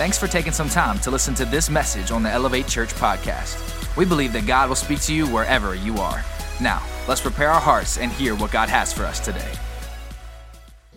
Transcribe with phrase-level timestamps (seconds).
[0.00, 3.58] Thanks for taking some time to listen to this message on the Elevate Church podcast.
[3.98, 6.24] We believe that God will speak to you wherever you are.
[6.58, 9.52] Now, let's prepare our hearts and hear what God has for us today.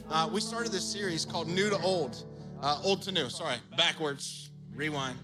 [0.10, 2.24] Uh, we started this series called New to Old,
[2.62, 3.28] uh, Old to New.
[3.28, 4.52] Sorry, backwards.
[4.74, 5.20] Rewind.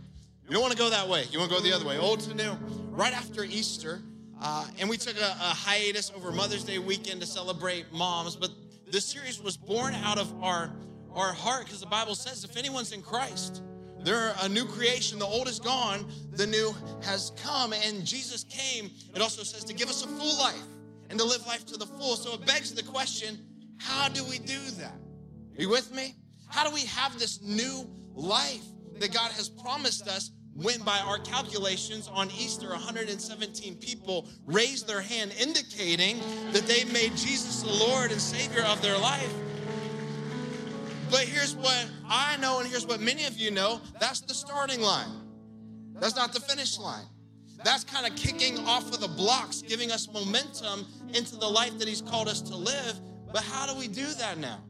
[0.45, 1.23] You don't want to go that way.
[1.31, 1.97] You want to go the other way.
[1.97, 2.51] Old to New.
[2.89, 4.01] Right after Easter,
[4.41, 8.35] uh, and we took a, a hiatus over Mother's Day weekend to celebrate moms.
[8.35, 8.51] But
[8.91, 10.69] this series was born out of our
[11.15, 13.63] our heart because the Bible says if anyone's in Christ,
[14.03, 15.19] they're a new creation.
[15.19, 17.73] The old is gone, the new has come.
[17.73, 20.63] And Jesus came, it also says, to give us a full life
[21.09, 22.15] and to live life to the full.
[22.15, 23.39] So it begs the question
[23.77, 24.95] how do we do that?
[25.57, 26.15] Are you with me?
[26.47, 28.63] How do we have this new life
[28.99, 34.99] that God has promised us when, by our calculations on Easter, 117 people raised their
[34.99, 36.19] hand, indicating
[36.51, 39.33] that they made Jesus the Lord and Savior of their life?
[41.09, 44.81] But here's what I know, and here's what many of you know that's the starting
[44.81, 45.09] line.
[45.95, 47.05] That's not the finish line.
[47.63, 51.87] That's kind of kicking off of the blocks, giving us momentum into the life that
[51.87, 52.99] He's called us to live.
[53.31, 54.63] But how do we do that now?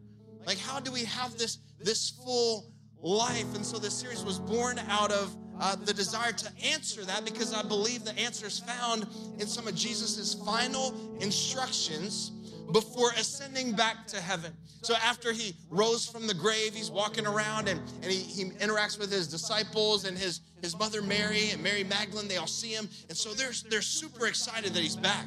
[0.46, 3.54] Like, how do we have this, this full life?
[3.56, 7.54] And so this series was born out of uh, the desire to answer that because
[7.54, 9.06] I believe the answer is found
[9.40, 12.32] in some of Jesus's final instructions
[12.72, 14.54] before ascending back to heaven.
[14.82, 18.98] So after he rose from the grave, he's walking around and, and he, he interacts
[18.98, 22.28] with his disciples and his, his mother Mary and Mary Magdalene.
[22.28, 22.90] They all see him.
[23.10, 25.26] And so they're, they're super excited that he's back.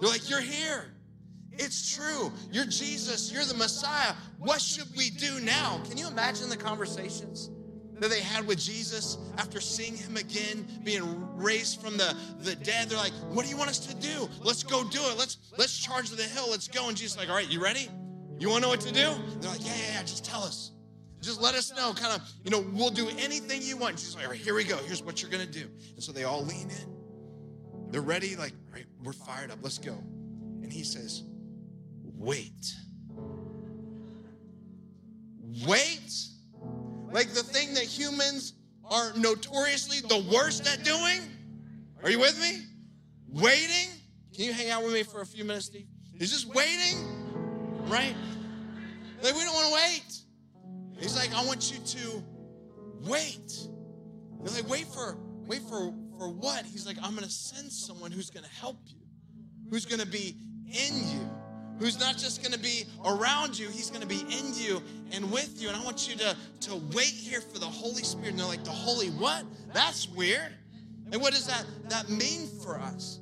[0.00, 0.94] They're like, You're here.
[1.52, 2.32] It's true.
[2.50, 3.30] You're Jesus.
[3.30, 4.14] You're the Messiah.
[4.38, 5.82] What should we do now?
[5.88, 7.50] Can you imagine the conversations?
[8.00, 12.88] That they had with Jesus after seeing him again, being raised from the, the dead.
[12.88, 14.28] They're like, what do you want us to do?
[14.42, 15.18] Let's go do it.
[15.18, 16.46] Let's let's charge the hill.
[16.50, 16.88] Let's go.
[16.88, 17.88] And Jesus like, all right, you ready?
[18.38, 19.12] You want to know what to do?
[19.40, 20.72] They're like, yeah, yeah, yeah, just tell us.
[21.20, 21.92] Just let us know.
[21.92, 23.96] Kind of, you know, we'll do anything you want.
[23.96, 24.78] Jesus like, all right, here we go.
[24.78, 25.68] Here's what you're gonna do.
[25.94, 27.90] And so they all lean in.
[27.90, 29.58] They're ready, like, all right, we're fired up.
[29.60, 29.92] Let's go.
[30.62, 31.24] And he says,
[32.16, 32.74] wait.
[35.66, 36.30] Wait
[37.12, 38.54] like the thing that humans
[38.84, 41.20] are notoriously the worst at doing.
[42.02, 42.62] Are you with me?
[43.28, 43.90] Waiting.
[44.34, 45.86] Can you hang out with me for a few minutes, Steve?
[46.18, 46.98] He's just waiting,
[47.88, 48.14] right?
[49.22, 50.22] Like, we don't want to wait.
[50.98, 52.22] He's like, I want you to
[53.08, 53.52] wait.
[54.42, 56.64] They're like, wait for, wait for, for what?
[56.64, 59.00] He's like, I'm going to send someone who's going to help you,
[59.70, 61.30] who's going to be in you
[61.80, 64.80] who's not just going to be around you, he's going to be in you
[65.10, 65.68] and with you.
[65.68, 68.30] And I want you to, to wait here for the Holy Spirit.
[68.30, 69.44] And they're like, the Holy what?
[69.72, 70.54] That's weird.
[71.10, 73.20] And what does that, that mean for us?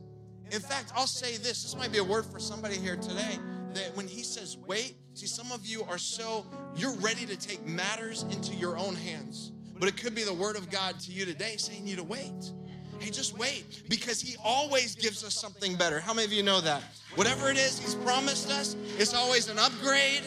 [0.50, 3.38] In fact, I'll say this this might be a word for somebody here today
[3.74, 7.64] that when he says wait, see, some of you are so, you're ready to take
[7.66, 9.52] matters into your own hands.
[9.78, 12.52] But it could be the word of God to you today saying you to wait.
[12.98, 16.00] Hey, just wait because He always gives us something better.
[16.00, 16.82] How many of you know that?
[17.14, 20.22] Whatever it is He's promised us, it's always an upgrade.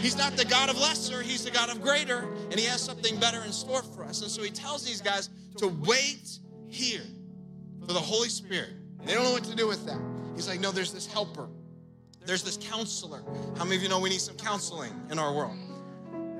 [0.00, 3.18] He's not the God of lesser, He's the God of greater, and He has something
[3.20, 4.22] better in store for us.
[4.22, 6.38] And so He tells these guys to wait
[6.68, 7.02] here
[7.80, 8.70] for the Holy Spirit.
[9.04, 10.00] They don't know what to do with that.
[10.34, 11.48] He's like, no, there's this helper,
[12.24, 13.22] there's this counselor.
[13.56, 15.56] How many of you know we need some counseling in our world?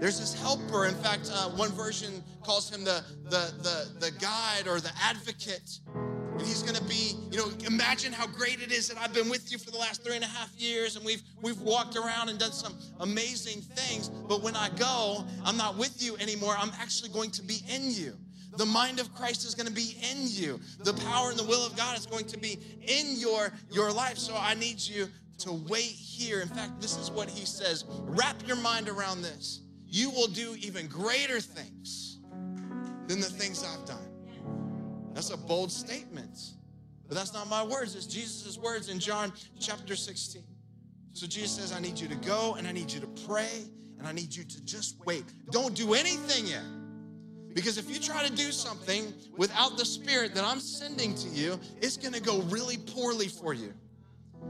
[0.01, 0.87] There's this helper.
[0.87, 5.79] In fact, uh, one version calls him the, the, the, the guide or the advocate.
[5.95, 9.29] And he's going to be, you know, imagine how great it is that I've been
[9.29, 12.31] with you for the last three and a half years and we've, we've walked around
[12.31, 14.09] and done some amazing things.
[14.09, 16.55] But when I go, I'm not with you anymore.
[16.59, 18.17] I'm actually going to be in you.
[18.57, 20.61] The mind of Christ is going to be in you.
[20.79, 24.17] The power and the will of God is going to be in your, your life.
[24.17, 25.09] So I need you
[25.41, 26.41] to wait here.
[26.41, 27.85] In fact, this is what he says.
[28.01, 32.19] Wrap your mind around this you will do even greater things
[33.09, 35.11] than the things I've done.
[35.15, 36.39] That's a bold statement.
[37.09, 40.45] But that's not my words, it's Jesus' words in John chapter 16.
[41.13, 43.65] So Jesus says, I need you to go and I need you to pray
[43.99, 45.25] and I need you to just wait.
[45.51, 46.63] Don't do anything yet.
[47.53, 51.59] Because if you try to do something without the Spirit that I'm sending to you,
[51.83, 53.75] it's gonna go really poorly for you.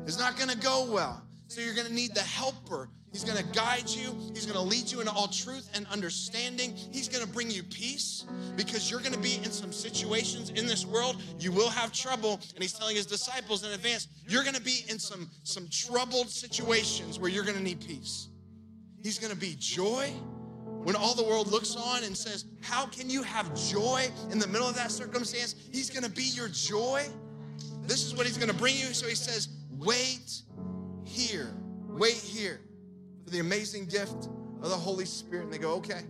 [0.04, 1.22] It's not gonna go well.
[1.48, 4.16] So you're gonna need the helper He's going to guide you.
[4.34, 6.74] He's going to lead you into all truth and understanding.
[6.92, 8.24] He's going to bring you peace
[8.56, 11.20] because you're going to be in some situations in this world.
[11.38, 12.34] You will have trouble.
[12.54, 16.30] And he's telling his disciples in advance, you're going to be in some, some troubled
[16.30, 18.28] situations where you're going to need peace.
[19.02, 20.10] He's going to be joy
[20.84, 24.46] when all the world looks on and says, How can you have joy in the
[24.46, 25.56] middle of that circumstance?
[25.72, 27.08] He's going to be your joy.
[27.82, 28.94] This is what he's going to bring you.
[28.94, 29.48] So he says,
[29.78, 30.42] Wait
[31.04, 31.56] here.
[31.88, 32.60] Wait here
[33.30, 34.28] the amazing gift
[34.62, 35.44] of the Holy Spirit.
[35.44, 36.02] And they go, okay.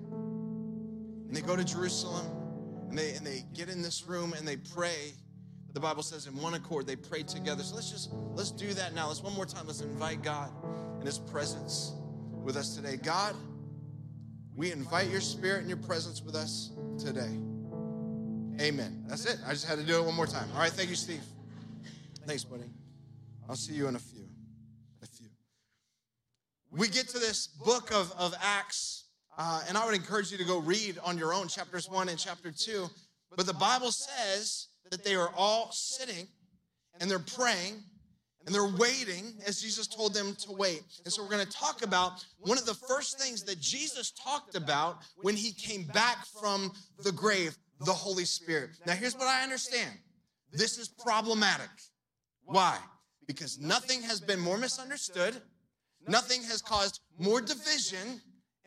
[1.27, 2.27] and they go to Jerusalem
[2.89, 5.13] and they and they get in this room and they pray.
[5.73, 7.63] The Bible says in one accord they prayed together.
[7.63, 9.09] So let's just let's do that now.
[9.09, 9.67] Let's one more time.
[9.67, 10.51] Let's invite God
[10.99, 11.93] and His presence
[12.43, 12.97] with us today.
[12.97, 13.37] God,
[14.57, 17.31] we invite your spirit and your presence with us today.
[18.61, 19.05] Amen.
[19.07, 19.39] That's it.
[19.47, 20.49] I just had to do it one more time.
[20.53, 21.23] All right, thank you, Steve.
[22.27, 22.65] Thanks, buddy.
[23.49, 24.20] I'll see you in a few.
[26.71, 29.07] We get to this book of, of Acts,
[29.37, 32.19] uh, and I would encourage you to go read on your own chapters one and
[32.19, 32.87] chapter two.
[33.37, 36.29] But the Bible says that they are all sitting
[37.01, 37.83] and they're praying
[38.47, 40.83] and they're waiting as Jesus told them to wait.
[41.05, 44.55] And so we're going to talk about one of the first things that Jesus talked
[44.55, 46.73] about when he came back from
[47.03, 48.71] the grave the Holy Spirit.
[48.87, 49.91] Now, here's what I understand
[50.53, 51.71] this is problematic.
[52.45, 52.77] Why?
[53.27, 55.41] Because nothing has been more misunderstood,
[56.09, 58.21] nothing has caused more division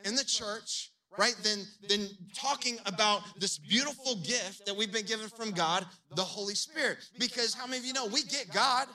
[0.06, 1.60] in the church right than
[1.90, 5.86] than talking about this beautiful gift that we've been given from god
[6.16, 6.98] the holy spirit.
[7.20, 8.88] Because how many of you know we get god.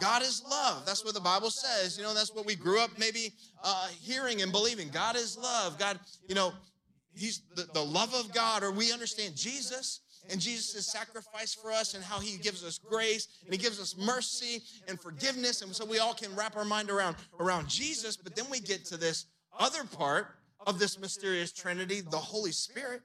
[0.00, 0.84] God is love.
[0.84, 1.96] That's what the bible says.
[1.96, 3.32] You know that's what we grew up maybe
[3.62, 4.88] uh, hearing and believing.
[4.88, 5.78] God is love.
[5.78, 5.98] God
[6.28, 6.52] you know
[7.14, 10.00] he's the, the love of god or we understand jesus
[10.30, 13.96] and Jesus' sacrifice for us and how he gives us grace and he gives us
[13.96, 15.62] mercy and forgiveness.
[15.62, 18.16] And so we all can wrap our mind around, around Jesus.
[18.16, 19.26] But then we get to this
[19.58, 20.28] other part
[20.66, 23.02] of this mysterious Trinity, the Holy Spirit.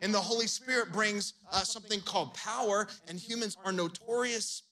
[0.00, 4.62] And the Holy Spirit brings uh, something called power, and humans are notorious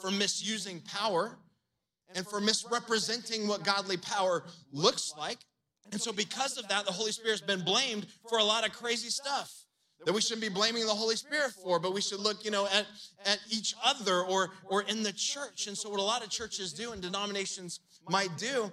[0.00, 1.36] for misusing power
[2.14, 5.38] and for misrepresenting what godly power looks like.
[5.90, 9.10] And so, because of that, the Holy Spirit's been blamed for a lot of crazy
[9.10, 9.61] stuff
[10.04, 12.66] that we shouldn't be blaming the Holy Spirit for, but we should look, you know,
[12.66, 12.86] at,
[13.24, 15.66] at each other or or in the church.
[15.66, 18.70] And so what a lot of churches do and denominations might do,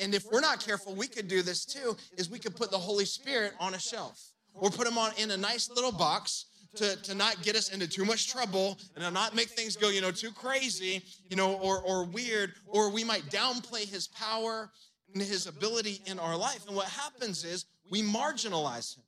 [0.00, 2.78] and if we're not careful, we could do this too, is we could put the
[2.78, 6.46] Holy Spirit on a shelf or put him on in a nice little box
[6.76, 9.88] to, to not get us into too much trouble and to not make things go,
[9.88, 14.70] you know, too crazy, you know, or, or weird, or we might downplay his power
[15.14, 16.66] and his ability in our life.
[16.66, 19.02] And what happens is we marginalize him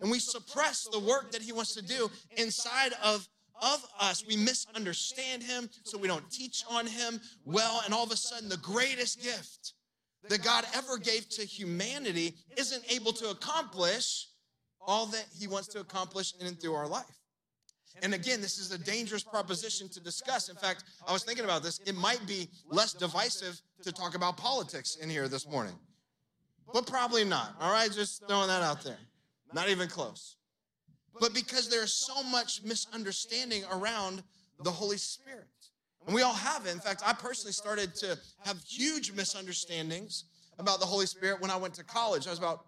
[0.00, 3.26] and we suppress the work that he wants to do inside of
[3.62, 4.24] of us.
[4.26, 7.82] We misunderstand him, so we don't teach on him well.
[7.84, 9.74] And all of a sudden, the greatest gift
[10.28, 14.28] that God ever gave to humanity isn't able to accomplish
[14.80, 17.04] all that he wants to accomplish in and through our life.
[18.02, 20.48] And again, this is a dangerous proposition to discuss.
[20.48, 21.78] In fact, I was thinking about this.
[21.86, 25.74] It might be less divisive to talk about politics in here this morning,
[26.72, 27.54] but probably not.
[27.60, 28.98] All right, just throwing that out there.
[29.54, 30.36] Not even close.
[31.20, 34.22] But because there's so much misunderstanding around
[34.62, 35.46] the Holy Spirit.
[36.06, 36.72] And we all have it.
[36.72, 40.24] In fact, I personally started to have huge misunderstandings
[40.58, 42.26] about the Holy Spirit when I went to college.
[42.26, 42.66] I was about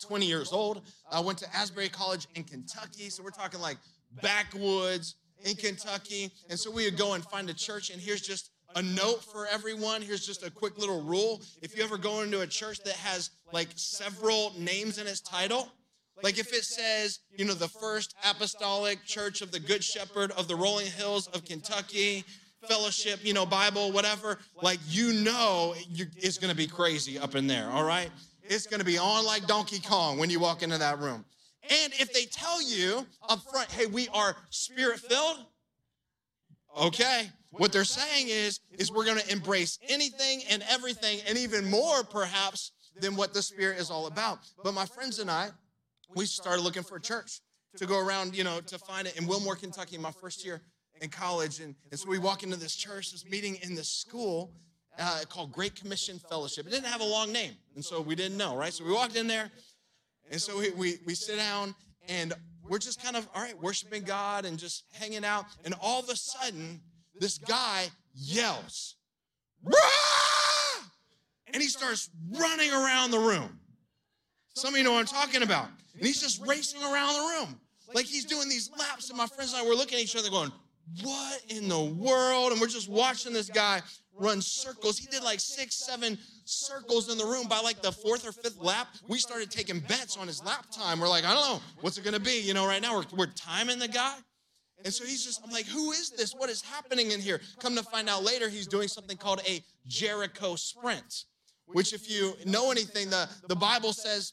[0.00, 0.82] 20 years old.
[1.10, 3.08] I went to Asbury College in Kentucky.
[3.08, 3.78] So we're talking like
[4.20, 5.14] backwoods
[5.44, 6.30] in Kentucky.
[6.50, 9.46] And so we would go and find a church, and here's just a note for
[9.46, 10.02] everyone.
[10.02, 11.40] Here's just a quick little rule.
[11.62, 15.72] If you ever go into a church that has like several names in its title,
[16.22, 20.48] like if it says, you know, the first apostolic church of the Good Shepherd of
[20.48, 22.24] the rolling hills of Kentucky,
[22.66, 25.74] fellowship, you know, Bible, whatever, like you know
[26.16, 28.10] it's going to be crazy up in there, all right?
[28.42, 31.24] It's going to be on like Donkey Kong when you walk into that room.
[31.68, 35.38] And if they tell you up front, hey, we are spirit filled,
[36.80, 41.68] okay, what they're saying is, is we're going to embrace anything and everything and even
[41.68, 44.38] more perhaps than what the spirit is all about.
[44.62, 45.50] But my friends and I,
[46.14, 47.40] we started looking for a church
[47.76, 50.62] to go around, you know, to find it in Wilmore, Kentucky, my first year
[51.00, 51.60] in college.
[51.60, 54.52] And, and so we walk into this church, this meeting in this school
[54.98, 56.66] uh, called Great Commission Fellowship.
[56.66, 58.72] It didn't have a long name, and so we didn't know, right?
[58.72, 59.50] So we walked in there,
[60.30, 61.74] and so we, we, we sit down,
[62.08, 62.32] and
[62.68, 65.44] we're just kind of, all right, worshiping God and just hanging out.
[65.64, 66.80] And all of a sudden,
[67.18, 68.96] this guy yells,
[69.62, 69.74] Rah!
[71.52, 73.60] and he starts running around the room.
[74.56, 75.68] Some of you know what I'm talking about.
[75.98, 77.60] And he's just racing around the room.
[77.92, 79.10] Like he's doing these laps.
[79.10, 80.50] And my friends and I were looking at each other going,
[81.02, 82.52] What in the world?
[82.52, 83.82] And we're just watching this guy
[84.18, 84.96] run circles.
[84.96, 87.48] He did like six, seven circles in the room.
[87.48, 91.00] By like the fourth or fifth lap, we started taking bets on his lap time.
[91.00, 92.40] We're like, I don't know, what's it gonna be?
[92.40, 94.16] You know, right now we're, we're timing the guy.
[94.86, 96.32] And so he's just, I'm like, who is this?
[96.32, 97.42] What is happening in here?
[97.60, 101.24] Come to find out later, he's doing something called a Jericho sprint,
[101.66, 104.32] which, if you know anything, the, the Bible says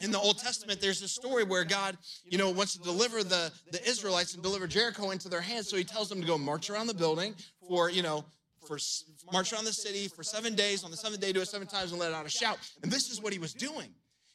[0.00, 3.50] in the Old Testament, there's a story where God, you know, wants to deliver the,
[3.72, 5.68] the Israelites and deliver Jericho into their hands.
[5.68, 7.34] So he tells them to go march around the building
[7.66, 8.24] for, you know,
[8.66, 8.78] for
[9.32, 10.84] march around the city for seven days.
[10.84, 12.58] On the seventh day, do it seven times and let out a shout.
[12.82, 13.88] And this is what he was doing.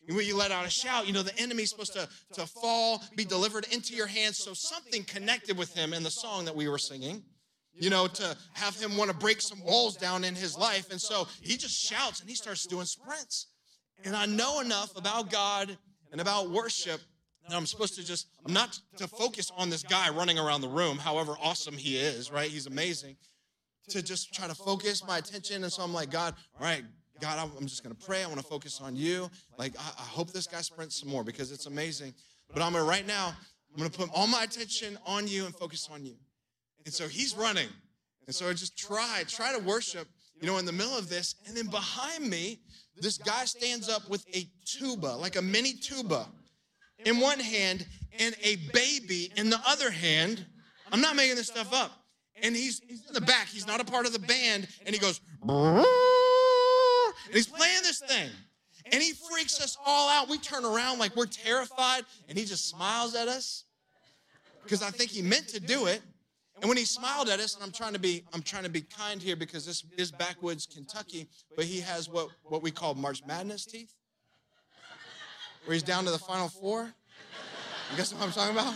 [0.08, 3.26] when you let out a shout, you know, the enemy's supposed to, to fall, be
[3.26, 4.38] delivered into your hands.
[4.38, 7.24] So something connected with him in the song that we were singing,
[7.74, 10.92] you know, to have him want to break some walls down in his life.
[10.92, 13.48] And so he just shouts and he starts doing sprints.
[14.04, 15.78] And I know enough about God
[16.12, 17.02] and about worship
[17.48, 20.68] that I'm supposed to just, I'm not to focus on this guy running around the
[20.68, 22.50] room, however awesome he is, right?
[22.50, 23.18] He's amazing.
[23.90, 25.64] To just try to focus my attention.
[25.64, 26.84] And so I'm like, God, all right,
[27.20, 28.24] God, I'm just going to pray.
[28.24, 29.30] I want to focus on you.
[29.58, 32.14] Like, I, I, hope this guy sprints some more because it's amazing.
[32.54, 33.34] But I'm going to, right now,
[33.72, 36.16] I'm going to put all my attention on you and focus on you.
[36.86, 37.68] And so he's running.
[38.26, 40.08] And so I just try, try to worship,
[40.40, 41.36] you know, in the middle of this.
[41.48, 42.60] And then behind me,
[42.98, 46.28] this guy stands up with a tuba, like a mini tuba
[47.06, 47.86] in one hand
[48.20, 50.46] and a baby in the other hand.
[50.92, 51.92] I'm not making this stuff up.
[52.42, 53.48] And he's, he's in the back.
[53.48, 54.68] He's not a part of the band.
[54.86, 55.86] And he goes, and
[57.34, 58.30] he's playing this thing.
[58.92, 60.30] And he freaks us all out.
[60.30, 63.64] We turn around like we're terrified, and he just smiles at us
[64.64, 66.02] because I think he meant to do it.
[66.62, 68.82] And when he smiled at us, and I'm trying to be, I'm trying to be
[68.82, 73.22] kind here because this is backwoods Kentucky, but he has what, what we call March
[73.28, 73.94] Madness teeth,
[75.66, 76.94] where he's down to the final four.
[77.92, 78.74] You guess what I'm talking about?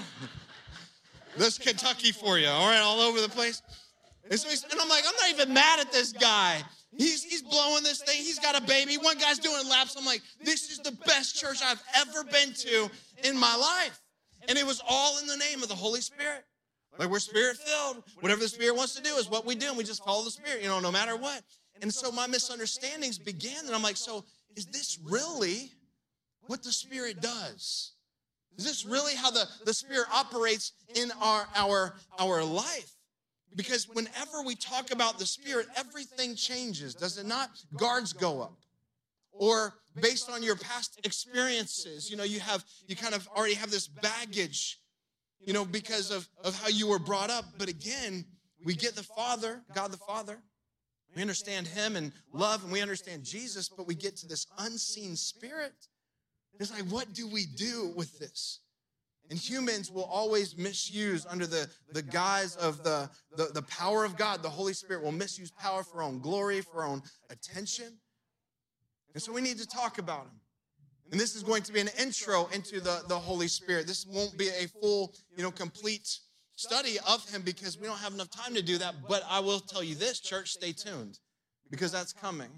[1.37, 3.61] this Kentucky for you, all right, all over the place.
[4.29, 6.61] And, so and I'm like, I'm not even mad at this guy.
[6.97, 8.17] He's, he's blowing this thing.
[8.17, 8.95] He's got a baby.
[8.97, 9.95] One guy's doing laps.
[9.97, 12.89] I'm like, this is the best church I've ever been to
[13.23, 14.01] in my life.
[14.49, 16.43] And it was all in the name of the Holy Spirit.
[16.97, 18.03] Like we're spirit filled.
[18.19, 19.67] Whatever the Spirit wants to do is what we do.
[19.69, 21.41] And we just follow the Spirit, you know, no matter what.
[21.81, 23.65] And so my misunderstandings began.
[23.65, 24.25] And I'm like, so
[24.55, 25.71] is this really
[26.47, 27.93] what the Spirit does?
[28.57, 32.91] Is this really how the, the Spirit operates in our, our, our life?
[33.55, 37.49] Because whenever we talk about the Spirit, everything changes, does it not?
[37.75, 38.57] Guards go up.
[39.31, 43.69] Or based on your past experiences, you know, you have, you kind of already have
[43.69, 44.79] this baggage,
[45.39, 47.45] you know, because of, of how you were brought up.
[47.57, 48.25] But again,
[48.65, 50.39] we get the Father, God the Father.
[51.15, 55.15] We understand Him and love, and we understand Jesus, but we get to this unseen
[55.15, 55.73] Spirit.
[56.59, 58.61] It's like, what do we do with this?
[59.29, 64.17] And humans will always misuse under the, the guise of the, the, the power of
[64.17, 64.41] God.
[64.41, 67.97] The Holy Spirit will misuse power for our own glory, for our own attention.
[69.13, 70.39] And so we need to talk about him.
[71.11, 73.87] And this is going to be an intro into the, the Holy Spirit.
[73.87, 76.19] This won't be a full, you know, complete
[76.55, 78.95] study of him because we don't have enough time to do that.
[79.07, 81.19] But I will tell you this, church, stay tuned
[81.69, 82.49] because that's coming.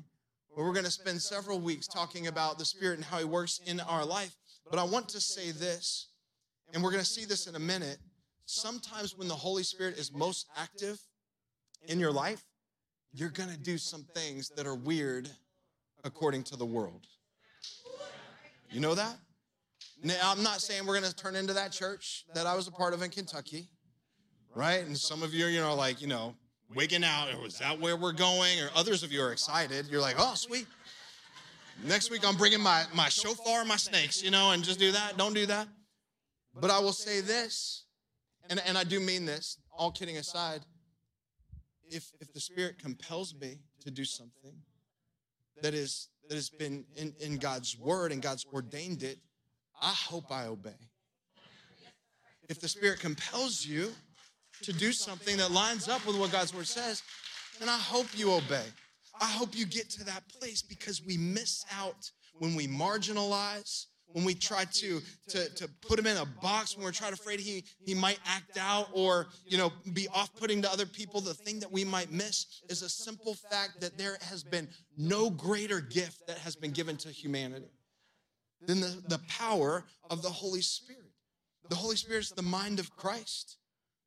[0.50, 3.62] Where we're going to spend several weeks talking about the Spirit and how he works
[3.66, 4.36] in our life.
[4.70, 6.08] But I want to say this
[6.74, 7.98] and we're going to see this in a minute.
[8.46, 11.00] Sometimes when the Holy Spirit is most active
[11.88, 12.44] in your life,
[13.12, 15.30] you're going to do some things that are weird
[16.04, 17.08] according to the world.
[18.72, 19.16] You know that?
[20.04, 22.72] Now, I'm not saying we're going to turn into that church that I was a
[22.72, 23.68] part of in Kentucky,
[24.56, 24.86] right?
[24.86, 26.36] And some of you you know, like, you know,
[26.74, 28.62] wigging out, or is that where we're going?
[28.62, 29.88] Or others of you are excited.
[29.90, 30.68] You're like, oh, sweet.
[31.86, 35.18] Next week, I'm bringing my, my shofar, my snakes, you know, and just do that.
[35.18, 35.68] Don't do that.
[36.60, 37.86] But I will say this,
[38.50, 40.62] and, and I do mean this, all kidding aside.
[41.90, 44.54] If, if the Spirit compels me to do something
[45.62, 49.18] that is that has been in, in God's word and God's ordained it,
[49.82, 50.78] I hope I obey.
[52.48, 53.92] If the Spirit compels you
[54.64, 57.04] to do something that lines up with what God's word says,
[57.60, 58.66] then I hope you obey.
[59.20, 64.26] I hope you get to that place because we miss out when we marginalize, when
[64.26, 67.40] we try to, to, to put him in a box, when we're trying to afraid
[67.40, 71.60] he, he might act out or, you know, be off-putting to other people, the thing
[71.60, 76.26] that we might miss is a simple fact that there has been no greater gift
[76.28, 77.72] that has been given to humanity
[78.66, 81.12] than the, the power of the Holy Spirit.
[81.70, 83.58] The Holy Spirit is the mind of Christ.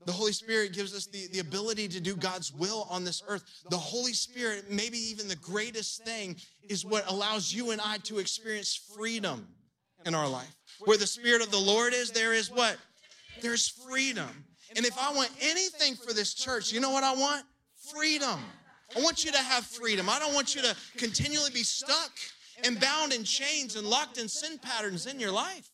[0.05, 3.45] The Holy Spirit gives us the, the ability to do God's will on this earth.
[3.71, 6.37] The Holy Spirit, maybe even the greatest thing,
[6.69, 9.47] is what allows you and I to experience freedom
[10.07, 10.55] in our life.
[10.81, 12.77] Where the Spirit of the Lord is, there is what?
[13.41, 14.45] There's freedom.
[14.77, 17.45] And if I want anything for this church, you know what I want?
[17.95, 18.41] Freedom.
[18.97, 20.09] I want you to have freedom.
[20.09, 22.13] I don't want you to continually be stuck
[22.65, 25.71] and bound in chains and locked in sin patterns in your life.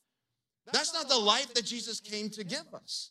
[0.72, 3.10] That's not the life that Jesus came to give us.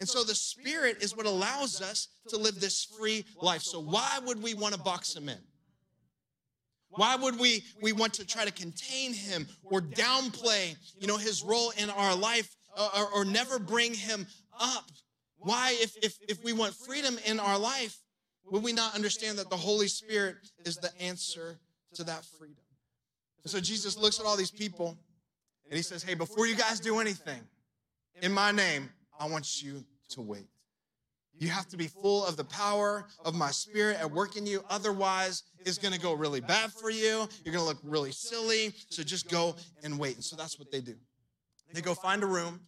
[0.00, 3.62] And so the Spirit is what allows us to live this free life.
[3.62, 5.38] So why would we want to box him in?
[6.94, 11.42] Why would we, we want to try to contain him or downplay, you know, his
[11.42, 14.26] role in our life uh, or, or never bring him
[14.60, 14.90] up?
[15.38, 17.98] Why, if, if, if we want freedom in our life,
[18.50, 21.58] would we not understand that the Holy Spirit is the answer
[21.94, 22.64] to that freedom?
[23.42, 24.98] And so Jesus looks at all these people
[25.68, 27.40] And he says, Hey, before you guys do anything
[28.20, 30.48] in my name, I want you to wait.
[31.42, 34.62] You have to be full of the power of my spirit at work in you.
[34.70, 37.28] Otherwise, it's going to go really bad for you.
[37.44, 38.72] You're going to look really silly.
[38.90, 40.14] So just go and wait.
[40.14, 40.94] And so that's what they do.
[41.74, 42.60] They go find a room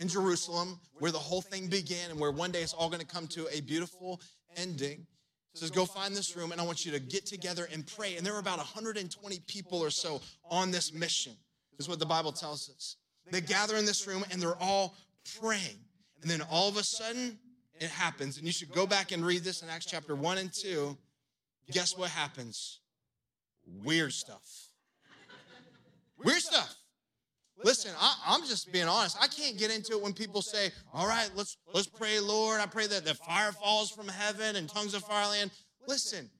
[0.00, 3.06] in Jerusalem where the whole thing began and where one day it's all going to
[3.06, 4.20] come to a beautiful
[4.56, 5.06] ending.
[5.54, 8.16] It says, Go find this room and I want you to get together and pray.
[8.16, 11.34] And there were about 120 people or so on this mission,
[11.78, 12.96] is what the Bible tells us.
[13.30, 14.96] They gather in this room and they're all
[15.40, 15.78] praying.
[16.22, 17.38] And then all of a sudden,
[17.80, 18.38] it happens.
[18.38, 20.96] And you should go back and read this in Acts chapter 1 and 2.
[21.70, 22.80] Guess what happens?
[23.84, 24.68] Weird stuff.
[26.24, 26.74] Weird stuff.
[27.64, 29.16] Listen, I, am just being honest.
[29.20, 32.60] I can't get into it when people say, "All right, let's let's pray, Lord.
[32.60, 35.50] I pray that the fire falls from heaven and tongues of fire land."
[35.88, 36.30] Listen,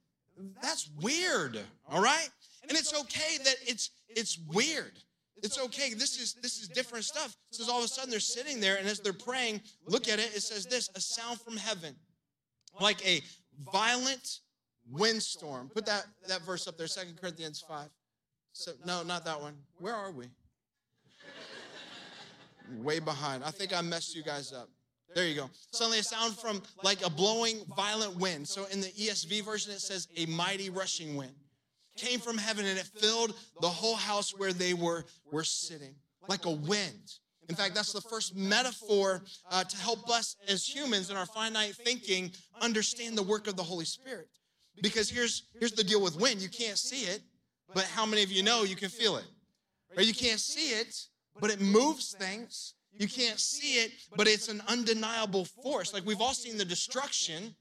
[0.63, 1.59] that's weird.
[1.89, 2.29] All right,
[2.69, 4.99] and it's okay that it's it's weird.
[5.47, 5.95] It's okay.
[5.95, 7.37] This is this is different stuff.
[7.53, 10.35] Says all of a sudden they're sitting there, and as they're praying, look at it.
[10.35, 11.95] It says this: a sound from heaven,
[12.81, 13.23] like a
[13.73, 14.41] violent
[14.91, 15.71] windstorm.
[15.73, 17.89] Put that that verse up there, Second Corinthians five.
[18.53, 19.55] So no, not that one.
[19.79, 20.27] Where are we?
[22.79, 23.45] Way behind.
[23.45, 24.69] I think I messed you guys up.
[25.15, 25.49] There you go.
[25.71, 28.49] Suddenly a sound from like a blowing violent wind.
[28.49, 31.37] So in the ESV version, it says a mighty rushing wind
[31.97, 35.95] came from heaven and it filled the whole house where they were, were sitting
[36.29, 37.13] like a wind.
[37.49, 41.75] In fact, that's the first metaphor uh, to help us as humans in our finite
[41.77, 44.29] thinking understand the work of the Holy Spirit.
[44.83, 47.23] Because here's, here's the deal with wind you can't see it,
[47.75, 49.25] but how many of you know you can feel it?
[49.97, 50.95] Or you can't see it,
[51.41, 52.75] but it moves things.
[52.99, 55.93] You can't see it, but it's an undeniable force.
[55.93, 57.55] Like we've all seen the destruction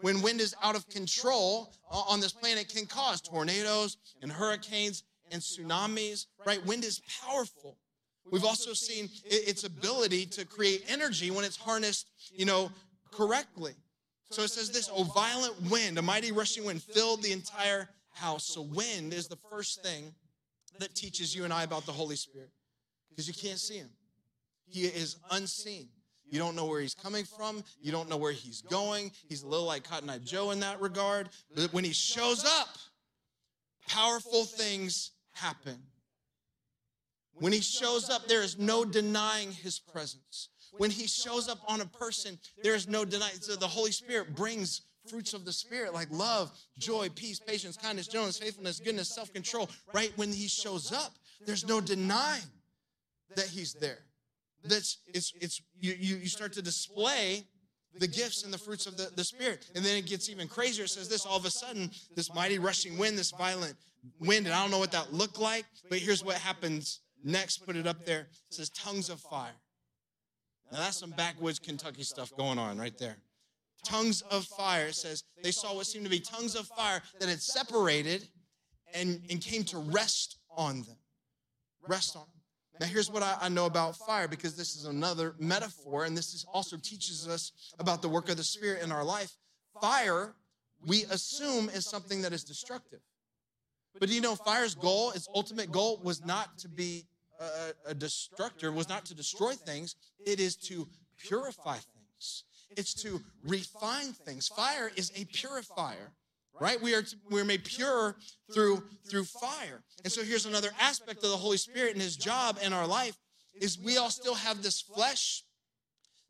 [0.00, 5.04] when wind is out of control uh, on this planet can cause tornadoes and hurricanes
[5.30, 6.64] and tsunamis, right?
[6.66, 7.76] Wind is powerful.
[8.30, 12.70] We've also seen its ability to create energy when it's harnessed, you know,
[13.10, 13.74] correctly.
[14.30, 18.44] So it says this, oh, violent wind, a mighty rushing wind filled the entire house.
[18.44, 20.14] So wind is the first thing
[20.78, 22.50] that teaches you and I about the Holy Spirit
[23.08, 23.90] because you can't see him.
[24.66, 25.88] He is unseen.
[26.30, 27.64] You don't know where he's coming from.
[27.80, 29.12] You don't know where he's going.
[29.28, 31.30] He's a little like Cotton Eye Joe in that regard.
[31.54, 32.68] But when he shows up,
[33.88, 35.78] powerful things happen.
[37.34, 40.48] When he shows up, there is no denying his presence.
[40.76, 43.36] When he shows up on a person, there is no denying.
[43.40, 48.08] So the Holy Spirit brings fruits of the Spirit like love, joy, peace, patience, kindness,
[48.08, 49.70] gentleness, faithfulness, goodness, self control.
[49.94, 51.14] Right when he shows up,
[51.46, 52.42] there's no denying
[53.34, 54.00] that he's there
[54.64, 57.44] that's it's it's you you start to display
[57.98, 59.66] the gifts and the fruits of the, the spirit.
[59.74, 60.84] And then it gets even crazier.
[60.84, 63.74] It says this all of a sudden this mighty rushing wind this violent
[64.20, 67.66] wind and i don't know what that looked like but here's what happens next.
[67.66, 68.28] Put it up there.
[68.48, 69.56] It says tongues of fire.
[70.70, 73.16] Now that's some backwoods kentucky stuff going on right there.
[73.84, 74.86] Tongues of fire.
[74.86, 78.28] It says they saw what seemed to be tongues of fire that had separated
[78.94, 80.96] and, and came to rest on them.
[81.86, 82.37] Rest on them
[82.80, 86.46] now, here's what I, know about fire because this is another metaphor, and this is
[86.52, 89.32] also teaches us about the work of the Spirit in our life.
[89.80, 90.34] Fire,
[90.86, 93.00] we assume, is something that is destructive.
[93.98, 97.06] But do you know fire's goal, its ultimate goal, was not to be
[97.40, 100.86] a, a destructor, was not to destroy things, it is to
[101.18, 102.44] purify things.
[102.76, 104.48] It's to refine things.
[104.48, 106.12] Fire is a purifier
[106.60, 106.80] right?
[106.80, 108.16] We are we're made pure
[108.52, 109.82] through through fire.
[110.04, 113.16] And so here's another aspect of the holy spirit and his job in our life
[113.60, 115.44] is we all still have this flesh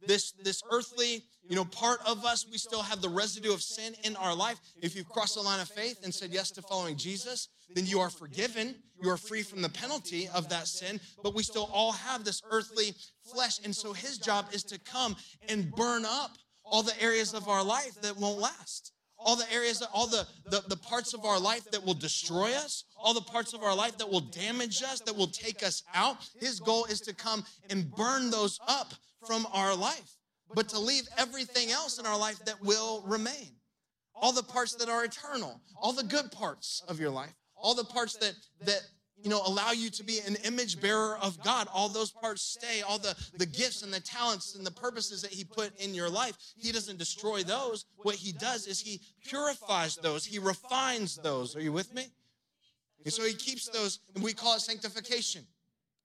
[0.07, 2.47] this this earthly you know part of us.
[2.51, 4.59] We still have the residue of sin in our life.
[4.81, 8.01] If you've crossed the line of faith and said yes to following jesus then you
[8.01, 8.75] are forgiven.
[9.03, 11.01] You are free from the penalty of that sin.
[11.23, 12.95] But we still all have this earthly
[13.33, 13.61] flesh.
[13.65, 15.17] And so his job is to come
[15.49, 19.83] and burn up all the areas of our life that won't last all the areas,
[19.93, 23.53] all the, the, the parts of our life that will destroy us, all the parts
[23.53, 26.17] of our life that will damage us, that will take us out.
[26.39, 28.95] His goal is to come and burn those up
[29.27, 30.17] from our life,
[30.55, 33.57] but to leave everything else in our life that will remain.
[34.15, 37.85] All the parts that are eternal, all the good parts of your life, all the
[37.85, 38.83] parts that, that
[39.23, 41.69] you know, allow you to be an image bearer of God.
[41.73, 45.33] All those parts stay, all the, the gifts and the talents and the purposes that
[45.33, 46.37] He put in your life.
[46.57, 47.85] He doesn't destroy those.
[47.97, 51.57] What He does is He purifies those, He refines those.
[51.57, 52.07] Are you with me?
[53.05, 55.45] And so He keeps those, and we call it sanctification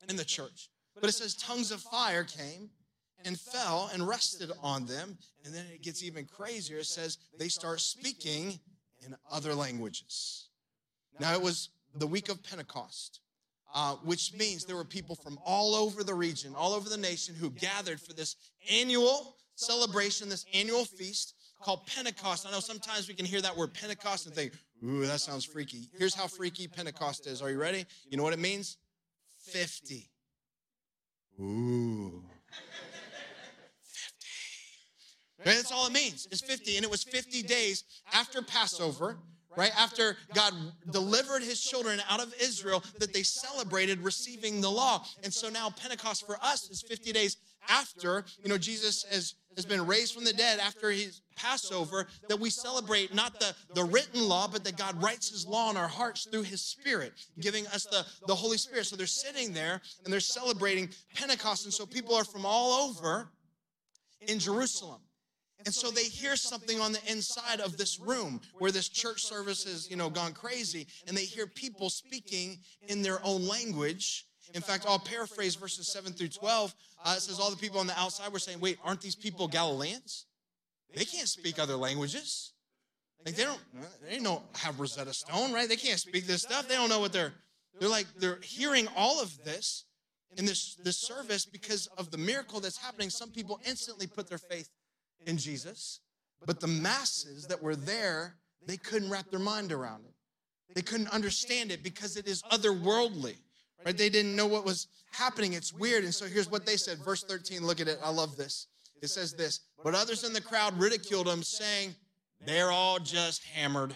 [0.10, 0.70] in the church.
[1.00, 2.70] But it says tongues of fire came
[3.26, 5.18] and fell and rested on them.
[5.46, 6.80] And then it gets even crazier.
[6.80, 8.60] It says they start speaking
[9.06, 10.50] in other languages.
[11.20, 13.20] Now it was the week of Pentecost.
[13.76, 17.34] uh, which means there were people from all over the region, all over the nation
[17.34, 18.36] who gathered for this
[18.72, 22.46] annual celebration, this annual feast called Pentecost.
[22.48, 24.54] I know sometimes we can hear that word Pentecost and think,
[24.84, 25.90] ooh, that sounds freaky.
[25.98, 27.42] Here's how freaky Pentecost is.
[27.42, 27.86] Are you ready?
[28.10, 28.78] You know what it means?
[29.40, 30.08] 50.
[31.40, 32.22] Ooh.
[35.38, 35.50] 50.
[35.50, 36.28] That's all it means.
[36.32, 36.76] It's 50.
[36.76, 39.18] And it was 50 days after Passover,
[39.56, 39.72] right?
[39.78, 40.54] After God
[40.92, 45.04] delivered his children out of Israel, that they celebrated receiving the law.
[45.24, 47.38] And so now Pentecost for us is 50 days
[47.70, 52.40] after, you know, Jesus has, has been raised from the dead after his Passover, that
[52.40, 55.88] we celebrate not the, the written law, but that God writes his law in our
[55.88, 58.86] hearts through his spirit, giving us the, the Holy Spirit.
[58.86, 61.66] So they're sitting there and they're celebrating Pentecost.
[61.66, 63.30] And so people are from all over
[64.28, 65.02] in Jerusalem.
[65.66, 69.64] And so they hear something on the inside of this room where this church service
[69.64, 74.26] has, you know, gone crazy, and they hear people speaking in their own language.
[74.54, 76.76] In fact, I'll paraphrase verses 7 through 12.
[77.04, 79.48] Uh, it says, All the people on the outside were saying, Wait, aren't these people
[79.48, 80.26] Galileans?
[80.96, 82.54] They can't speak other languages.
[83.26, 83.62] Like they don't,
[84.08, 85.68] they don't have Rosetta Stone, right?
[85.68, 86.68] They can't speak this stuff.
[86.68, 87.34] They don't know what they're,
[87.80, 89.86] they're like, they're hearing all of this
[90.38, 93.10] in this, this service because of the miracle that's happening.
[93.10, 94.70] Some people instantly put their faith
[95.26, 96.00] in Jesus,
[96.46, 100.14] but the masses that were there, they couldn't wrap their mind around it.
[100.76, 103.36] They couldn't understand it because it is otherworldly,
[103.86, 103.98] right?
[103.98, 105.54] They didn't know what was happening.
[105.54, 106.04] It's weird.
[106.04, 106.98] And so here's what they said.
[107.00, 108.00] Verse 13, look at it.
[108.04, 108.68] I love this.
[109.02, 111.94] It says this, but others in the crowd ridiculed him, saying,
[112.46, 113.94] They're all just hammered.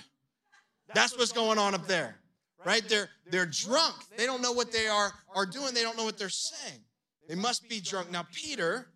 [0.94, 2.18] That's what's going on up there,
[2.66, 2.84] right?
[2.88, 3.96] They're, they're drunk.
[4.18, 5.74] They don't know what they are, are doing.
[5.74, 6.82] They don't know what they're saying.
[7.30, 8.12] They must be drunk.
[8.12, 8.88] Now, Peter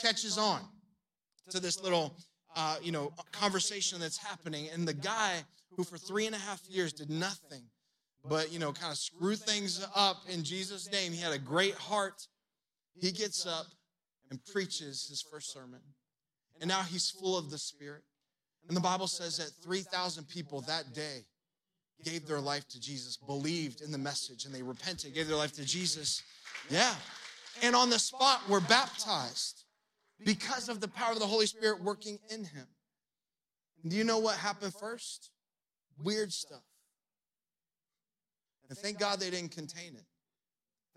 [0.00, 0.60] catches on
[1.50, 2.16] to this little,
[2.56, 4.68] uh, you know, conversation that's happening.
[4.72, 5.44] And the guy
[5.76, 7.62] who for three and a half years did nothing
[8.24, 11.12] but, you know, kind of screw things up in Jesus' name.
[11.12, 12.26] He had a great heart.
[12.94, 13.66] He gets up
[14.30, 15.80] and preaches his first sermon.
[16.60, 18.02] And now he's full of the Spirit.
[18.68, 21.24] And the Bible says that 3,000 people that day
[22.04, 25.52] gave their life to Jesus, believed in the message, and they repented, gave their life
[25.54, 26.22] to Jesus.
[26.70, 26.94] Yeah.
[27.62, 29.61] And on the spot were baptized
[30.24, 32.66] because of the power of the Holy Spirit working in him.
[33.86, 35.30] Do you know what happened first?
[36.02, 36.62] Weird stuff.
[38.68, 40.04] And thank God they didn't contain it.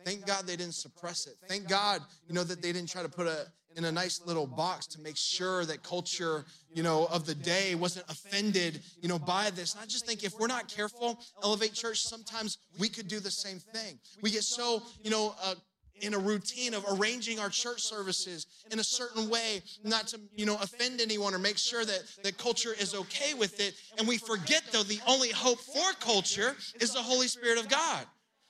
[0.04, 1.36] Thank God they didn't suppress it.
[1.48, 4.48] Thank God, you know, that they didn't try to put it in a nice little
[4.48, 9.20] box to make sure that culture, you know, of the day wasn't offended, you know,
[9.20, 9.74] by this.
[9.74, 13.32] And I just think if we're not careful, Elevate Church, sometimes we could do the
[13.32, 14.00] same thing.
[14.22, 15.56] We get so, you know, uh,
[16.02, 20.46] in a routine of arranging our church services in a certain way, not to, you
[20.46, 23.76] know, offend anyone or make sure that the culture is okay with it.
[23.98, 28.06] And we forget, though, the only hope for culture is the Holy Spirit of God.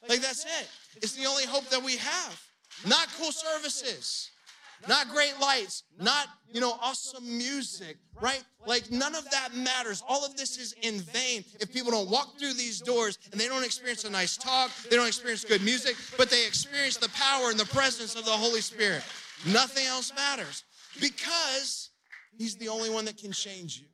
[0.07, 0.69] Like, that's it.
[0.97, 2.41] It's the only hope that we have.
[2.85, 4.31] Not cool services,
[4.87, 8.43] not great lights, not, you know, awesome music, right?
[8.65, 10.03] Like none of that matters.
[10.07, 13.47] All of this is in vain if people don't walk through these doors and they
[13.47, 17.49] don't experience a nice talk, they don't experience good music, but they experience the power
[17.49, 19.03] and the presence of the Holy Spirit.
[19.47, 20.63] Nothing else matters
[20.99, 21.89] because
[22.37, 23.87] He's the only one that can change you.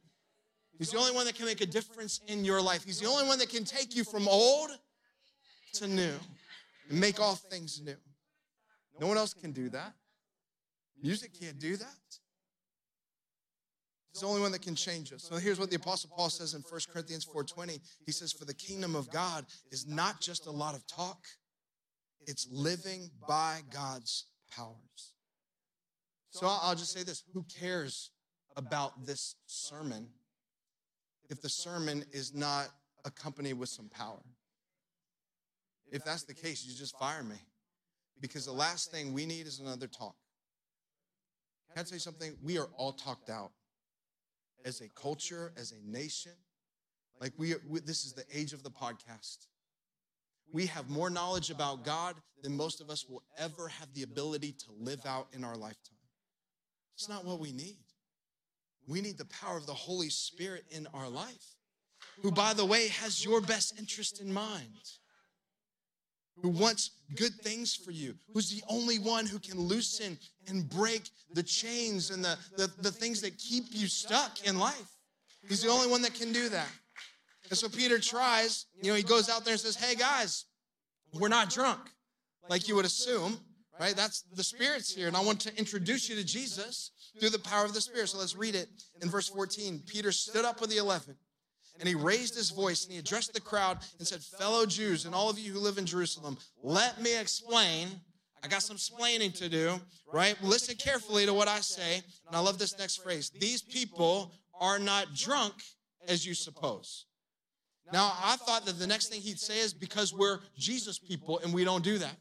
[0.77, 2.83] He's the only one that can make a difference in your life.
[2.83, 4.71] He's the only one that can take you from old
[5.73, 6.13] to new
[6.89, 7.95] and make all things new.
[8.99, 9.93] No one else can do that.
[11.01, 12.19] Music can't do that.
[14.11, 15.23] It's the only one that can change us.
[15.23, 17.79] So here's what the apostle Paul says in 1 Corinthians 4:20.
[18.05, 21.25] He says for the kingdom of God is not just a lot of talk,
[22.27, 25.13] it's living by God's powers.
[26.29, 28.11] So I'll just say this, who cares
[28.55, 30.09] about this sermon
[31.29, 32.67] if the sermon is not
[33.05, 34.21] accompanied with some power?
[35.91, 37.35] If that's the case, you just fire me.
[38.19, 40.15] Because the last thing we need is another talk.
[41.73, 42.35] Can I you something?
[42.43, 43.51] We are all talked out
[44.65, 46.33] as a culture, as a nation.
[47.19, 49.47] Like we, we, this is the age of the podcast.
[50.51, 54.51] We have more knowledge about God than most of us will ever have the ability
[54.51, 55.97] to live out in our lifetime.
[56.95, 57.79] It's not what we need.
[58.87, 61.55] We need the power of the Holy Spirit in our life,
[62.21, 64.99] who, by the way, has your best interest in mind
[66.41, 70.17] who wants good things for you, who's the only one who can loosen
[70.47, 74.95] and break the chains and the, the, the things that keep you stuck in life.
[75.47, 76.69] He's the only one that can do that.
[77.49, 80.45] And so Peter tries, you know, he goes out there and says, Hey guys,
[81.13, 81.81] we're not drunk,
[82.49, 83.37] like you would assume,
[83.79, 83.95] right?
[83.95, 85.07] That's the Spirit's here.
[85.07, 88.09] And I want to introduce you to Jesus through the power of the Spirit.
[88.09, 88.69] So let's read it
[89.01, 89.83] in verse 14.
[89.85, 91.15] Peter stood up with the eleven
[91.81, 95.15] And he raised his voice and he addressed the crowd and said, Fellow Jews and
[95.15, 97.87] all of you who live in Jerusalem, let me explain.
[98.43, 99.81] I got some explaining to do,
[100.13, 100.35] right?
[100.43, 102.03] Listen carefully to what I say.
[102.27, 103.31] And I love this next phrase.
[103.39, 105.55] These people are not drunk
[106.07, 107.07] as you suppose.
[107.91, 111.51] Now, I thought that the next thing he'd say is because we're Jesus people and
[111.51, 112.15] we don't do that.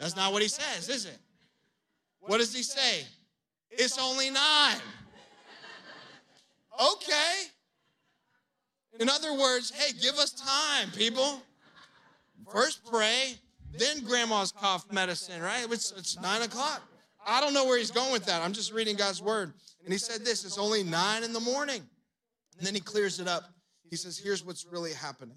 [0.00, 1.18] That's not what he says, is it?
[2.18, 3.06] What does he say?
[3.70, 4.80] It's only nine.
[6.80, 7.46] Okay.
[9.00, 11.42] In other words, hey, give us time, people.
[12.50, 13.34] First pray,
[13.78, 15.66] then grandma's cough medicine, right?
[15.70, 16.82] It's, it's nine o'clock.
[17.26, 18.42] I don't know where he's going with that.
[18.42, 19.52] I'm just reading God's word.
[19.84, 21.82] And he said this it's only nine in the morning.
[22.58, 23.44] And then he clears it up.
[23.88, 25.36] He says, here's what's really happening.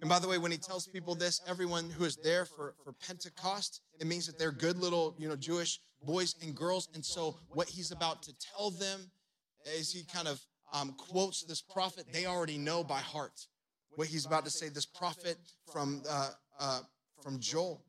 [0.00, 2.92] And by the way, when he tells people this, everyone who is there for, for
[3.06, 6.88] Pentecost, it means that they're good little, you know, Jewish boys and girls.
[6.94, 9.10] And so what he's about to tell them
[9.76, 10.40] is he kind of
[10.72, 13.46] um, quotes this prophet, they already know by heart
[13.96, 14.68] what he's about to say.
[14.68, 15.36] This prophet
[15.72, 16.80] from uh, uh,
[17.22, 17.82] from Joel,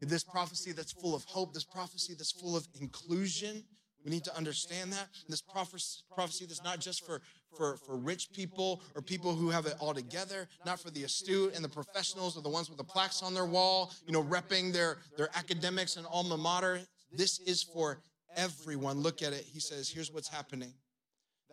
[0.00, 3.64] this prophecy that's full of hope, this prophecy that's full of inclusion.
[4.04, 7.20] We need to understand that this prophecy, prophecy that's not just for
[7.56, 11.54] for, for rich people or people who have it all together, not for the astute
[11.54, 14.72] and the professionals or the ones with the plaques on their wall, you know, repping
[14.72, 16.80] their, their academics and alma mater.
[17.12, 17.98] This is for
[18.36, 19.00] everyone.
[19.00, 19.44] Look at it.
[19.44, 20.72] He says, here's what's happening.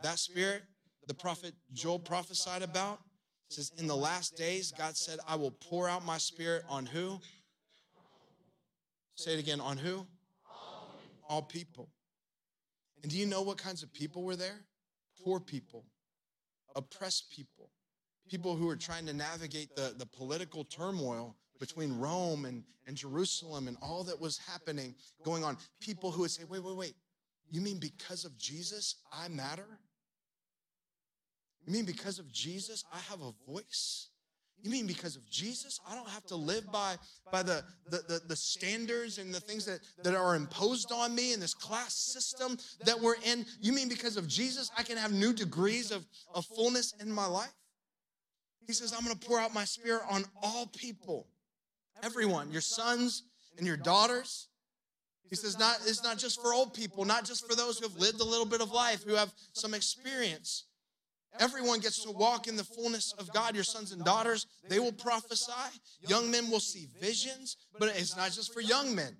[0.04, 0.64] That spirit
[1.08, 3.00] the prophet Joel prophesied about
[3.50, 7.20] says, In the last days, God said, I will pour out my spirit on who?
[9.16, 10.06] Say it again, on who?
[11.30, 11.90] All people.
[13.04, 14.60] And do you know what kinds of people were there?
[15.24, 15.86] Poor people,
[16.76, 17.70] oppressed people,
[18.30, 23.68] people who were trying to navigate the, the political turmoil between Rome and, and Jerusalem
[23.68, 25.58] and all that was happening, going on.
[25.80, 26.94] People who would say, wait, wait, wait,
[27.52, 29.80] you mean because of Jesus, I matter?
[31.66, 34.10] You mean because of Jesus, I have a voice?
[34.64, 36.96] You mean because of Jesus, I don't have to live by,
[37.32, 41.34] by the, the, the, the, standards and the things that, that are imposed on me
[41.34, 43.46] in this class system that we're in?
[43.60, 47.26] You mean because of Jesus, I can have new degrees of, of fullness in my
[47.26, 47.52] life?
[48.66, 51.28] He says, I'm going to pour out my spirit on all people,
[52.02, 53.24] everyone, your sons
[53.58, 54.48] and your daughters.
[55.30, 57.98] He says, not, it's not just for old people, not just for those who have
[57.98, 60.66] lived a little bit of life, who have some experience.
[61.40, 63.56] Everyone gets to walk in the fullness of God.
[63.56, 65.52] Your sons and daughters, they will prophesy.
[66.08, 69.16] Young men will see visions, but it's not just for young men.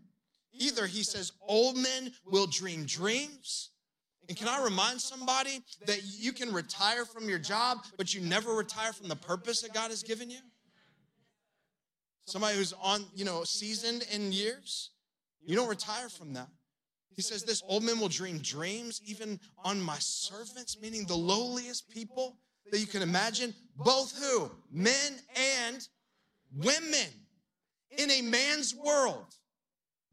[0.54, 3.72] Either he says, old men will dream dreams.
[4.30, 8.54] And can I remind somebody that you can retire from your job, but you never
[8.54, 10.40] retire from the purpose that God has given you?
[12.26, 14.92] Somebody who's on, you know, seasoned in years,
[15.44, 16.48] you don't retire from that.
[17.16, 21.90] He says, This old man will dream dreams, even on my servants, meaning the lowliest
[21.90, 22.38] people
[22.72, 23.54] that you can imagine.
[23.78, 24.52] Both who?
[24.72, 25.14] Men
[25.66, 25.88] and
[26.56, 27.10] women.
[27.98, 29.28] In a man's world,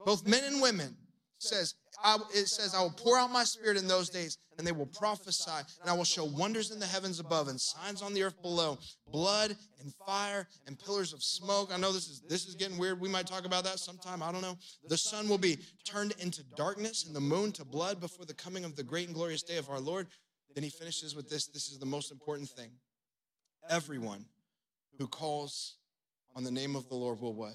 [0.05, 0.95] both men and women,
[1.39, 4.73] says, I, it says, I will pour out my spirit in those days, and they
[4.73, 8.23] will prophesy, and I will show wonders in the heavens above and signs on the
[8.23, 8.79] earth below,
[9.11, 11.71] blood and fire and pillars of smoke.
[11.73, 13.01] I know this is this is getting weird.
[13.01, 14.23] We might talk about that sometime.
[14.23, 14.57] I don't know.
[14.89, 18.65] The sun will be turned into darkness, and the moon to blood before the coming
[18.65, 20.07] of the great and glorious day of our Lord.
[20.55, 21.47] Then he finishes with this.
[21.47, 22.71] This is the most important thing.
[23.69, 24.25] Everyone
[24.99, 25.77] who calls
[26.35, 27.55] on the name of the Lord will what?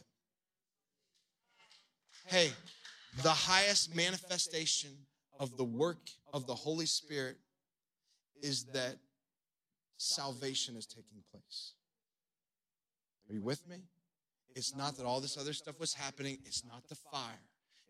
[2.28, 2.52] Hey,
[3.22, 4.92] the highest manifestation
[5.40, 7.38] of the work of the Holy Spirit
[8.42, 8.96] is that
[9.98, 11.74] salvation is taking place.
[13.30, 13.78] Are you with me?
[14.56, 16.38] It's not that all this other stuff was happening.
[16.46, 17.42] It's not the fire.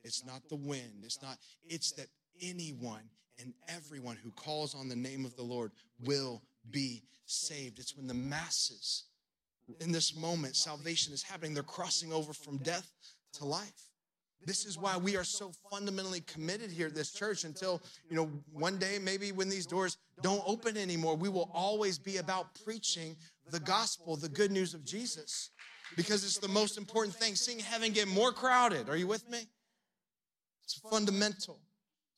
[0.04, 1.04] It's not the wind.
[1.04, 2.08] It's not, it's that
[2.42, 3.10] anyone
[3.40, 5.72] and everyone who calls on the name of the Lord
[6.04, 7.80] will be saved.
[7.80, 9.06] It's when the masses
[9.80, 11.54] in this moment, salvation is happening.
[11.54, 12.92] They're crossing over from death
[13.34, 13.90] to life.
[14.46, 18.30] This is why we are so fundamentally committed here at this church until, you know,
[18.52, 23.16] one day maybe when these doors don't open anymore, we will always be about preaching
[23.50, 25.50] the gospel, the good news of Jesus,
[25.96, 27.36] because it's the most important thing.
[27.36, 28.88] Seeing heaven get more crowded.
[28.88, 29.40] Are you with me?
[30.64, 31.60] It's fundamental.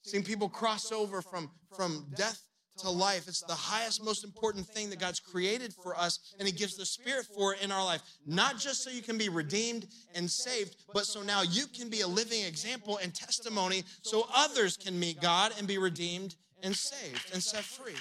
[0.03, 2.46] Seeing people cross over from, from death
[2.79, 3.27] to life.
[3.27, 6.85] It's the highest, most important thing that God's created for us, and He gives the
[6.85, 8.01] Spirit for it in our life.
[8.25, 12.01] Not just so you can be redeemed and saved, but so now you can be
[12.01, 17.31] a living example and testimony so others can meet God and be redeemed and saved
[17.33, 17.93] and set free.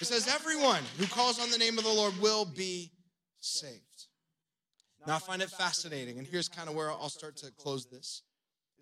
[0.00, 2.90] It says, Everyone who calls on the name of the Lord will be
[3.40, 3.80] saved.
[5.06, 8.22] Now, I find it fascinating, and here's kind of where I'll start to close this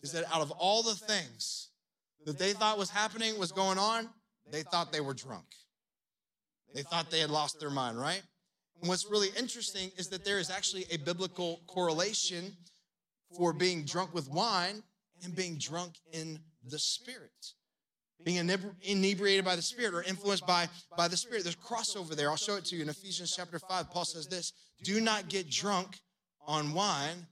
[0.02, 1.68] is that out of all the things
[2.24, 4.08] that they thought was happening, was going on,
[4.50, 5.46] they thought they were drunk.
[6.74, 8.22] They thought they had lost their mind, right?
[8.80, 12.56] And what's really interesting is that there is actually a biblical correlation
[13.36, 14.82] for being drunk with wine
[15.22, 17.30] and being drunk in the spirit.
[18.24, 18.48] Being
[18.82, 21.42] inebriated by the Spirit or influenced by, by the Spirit.
[21.42, 22.30] There's crossover there.
[22.30, 23.90] I'll show it to you in Ephesians chapter 5.
[23.90, 24.52] Paul says this
[24.84, 25.98] Do not get drunk
[26.46, 27.26] on wine.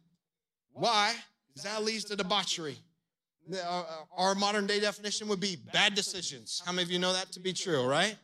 [0.72, 1.14] Why?
[1.48, 2.76] Because that leads to debauchery.
[4.16, 6.62] Our modern day definition would be bad decisions.
[6.64, 8.16] How many of you know that to be true, right?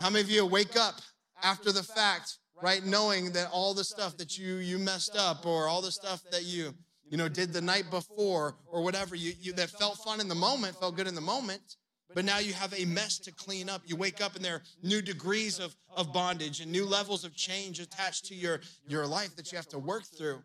[0.00, 1.00] How many of you wake up
[1.42, 5.68] after the fact, right, knowing that all the stuff that you you messed up or
[5.68, 9.52] all the stuff that you you know did the night before or whatever you, you
[9.54, 11.76] that felt fun in the moment, felt good in the moment,
[12.14, 13.82] but now you have a mess to clean up.
[13.84, 17.34] You wake up and there are new degrees of, of bondage and new levels of
[17.34, 20.42] change attached to your, your life that you have to work through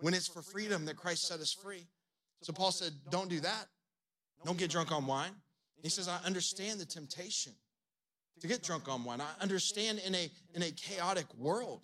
[0.00, 1.86] when it's for freedom that Christ set us free.
[2.42, 3.66] So Paul said, Don't do that.
[4.44, 5.32] Don't get drunk on wine.
[5.82, 7.52] He says, I understand the temptation
[8.40, 9.20] to get drunk on wine.
[9.20, 11.80] I understand in a in a chaotic world.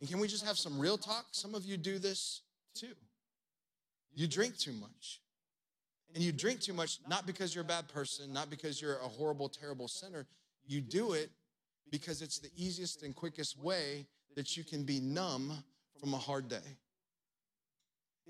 [0.00, 1.26] And can we just have some real talk?
[1.32, 2.42] Some of you do this
[2.74, 2.94] too.
[4.14, 5.20] You drink too much.
[6.14, 9.08] And you drink too much not because you're a bad person, not because you're a
[9.08, 10.26] horrible, terrible sinner.
[10.66, 11.30] You do it
[11.90, 15.52] because it's the easiest and quickest way that you can be numb
[15.98, 16.78] from a hard day.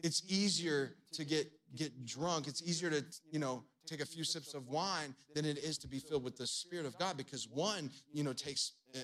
[0.03, 2.48] It's easier to get get drunk.
[2.48, 5.88] It's easier to, you know, take a few sips of wine than it is to
[5.88, 8.98] be filled with the Spirit of God because one, you know, takes a,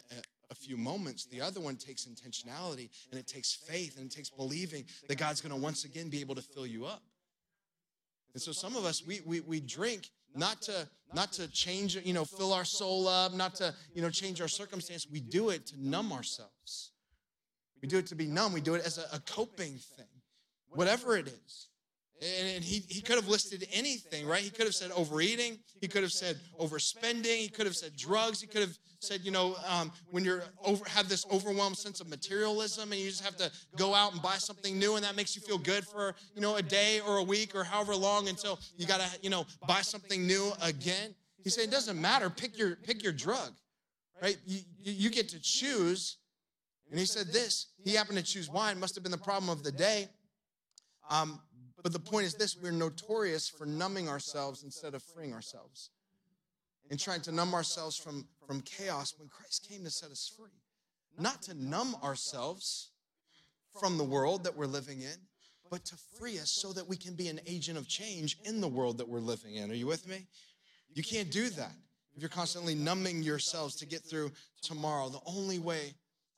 [0.51, 1.27] a few moments.
[1.27, 5.41] The other one takes intentionality and it takes faith and it takes believing that God's
[5.41, 7.03] going to once again be able to fill you up.
[8.35, 12.13] And so some of us, we, we, we drink not to not to change you
[12.13, 15.65] know fill our soul up not to you know change our circumstance we do it
[15.65, 16.91] to numb ourselves
[17.81, 20.16] we do it to be numb we do it as a, a coping thing
[20.71, 21.69] whatever it is
[22.23, 24.41] and he, he could have listed anything, right?
[24.41, 25.59] He could have said overeating.
[25.81, 27.37] He could have said overspending.
[27.37, 28.41] He could have said drugs.
[28.41, 32.09] He could have said, you know, um, when you're over, have this overwhelmed sense of
[32.09, 35.37] materialism and you just have to go out and buy something new and that makes
[35.37, 38.59] you feel good for, you know, a day or a week or however long until
[38.79, 41.15] you got to, you know, buy something new again.
[41.45, 42.31] He said, it doesn't matter.
[42.31, 43.53] Pick your, pick your drug,
[44.23, 44.39] right?
[44.47, 46.17] You, you get to choose.
[46.91, 49.63] And he said this, he happened to choose wine, must have been the problem of
[49.65, 50.09] the day.
[51.11, 51.41] Um,
[51.83, 55.91] but the point is this we're notorious for numbing ourselves instead of freeing ourselves
[56.91, 60.51] and trying to numb ourselves from, from chaos when Christ came to set us free.
[61.19, 62.91] Not to numb ourselves
[63.81, 65.17] from the world that we're living in,
[65.71, 68.69] but to free us so that we can be an agent of change in the
[68.69, 69.71] world that we're living in.
[69.71, 70.27] Are you with me?
[70.95, 71.73] You can't do that
[72.15, 75.09] if you're constantly numbing yourselves to get through tomorrow.
[75.09, 75.95] The only way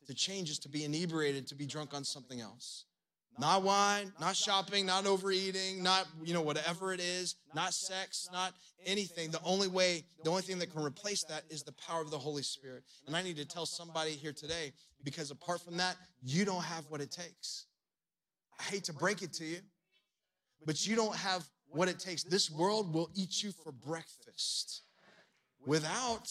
[0.06, 2.84] to change is to be inebriated, to be drunk on something else.
[3.38, 8.52] Not wine, not shopping, not overeating, not, you know, whatever it is, not sex, not
[8.84, 9.30] anything.
[9.30, 12.18] The only way, the only thing that can replace that is the power of the
[12.18, 12.82] Holy Spirit.
[13.06, 14.72] And I need to tell somebody here today,
[15.04, 17.66] because apart from that, you don't have what it takes.
[18.58, 19.58] I hate to break it to you,
[20.66, 22.24] but you don't have what it takes.
[22.24, 24.82] This world will eat you for breakfast
[25.64, 26.28] without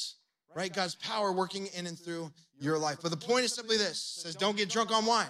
[0.55, 3.99] right god's power working in and through your life but the point is simply this
[4.23, 5.27] says don't get drunk on wine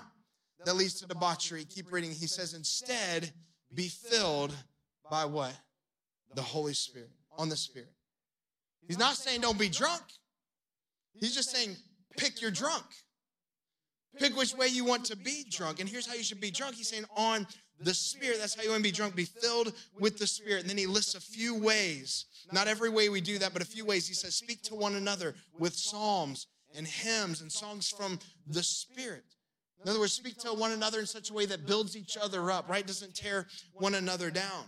[0.66, 1.66] that leads to debauchery.
[1.66, 2.12] Keep reading.
[2.12, 3.32] He says, instead,
[3.74, 4.54] be filled
[5.10, 5.54] by what?
[6.36, 7.92] The Holy Spirit, on the Spirit.
[8.88, 10.04] He's not saying don't be drunk.
[11.14, 11.76] He's just saying
[12.18, 12.86] pick your drunk.
[14.20, 15.80] Pick which way you want to be drunk.
[15.80, 16.76] And here's how you should be drunk.
[16.76, 17.46] He's saying on
[17.80, 18.40] the Spirit.
[18.40, 19.16] That's how you want to be drunk.
[19.16, 20.62] Be filled with the Spirit.
[20.62, 22.26] And then he lists a few ways.
[22.52, 24.08] Not every way we do that, but a few ways.
[24.08, 29.24] He says, speak to one another with psalms and hymns and songs from the Spirit.
[29.84, 32.52] In other words, speak to one another in such a way that builds each other
[32.52, 32.86] up, right?
[32.86, 34.66] Doesn't tear one another down.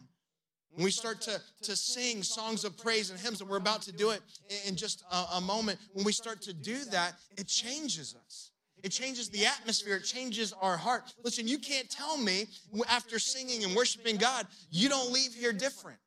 [0.71, 3.91] When we start to, to sing songs of praise and hymns, and we're about to
[3.91, 4.21] do it
[4.67, 8.51] in just a, a moment, when we start to do that, it changes us.
[8.83, 9.97] It changes the atmosphere.
[9.97, 11.13] It changes our heart.
[11.23, 12.45] Listen, you can't tell me
[12.89, 15.97] after singing and worshiping God, you don't leave here different.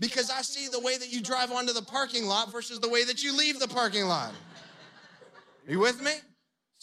[0.00, 3.04] Because I see the way that you drive onto the parking lot versus the way
[3.04, 4.32] that you leave the parking lot.
[5.66, 6.12] Are you with me?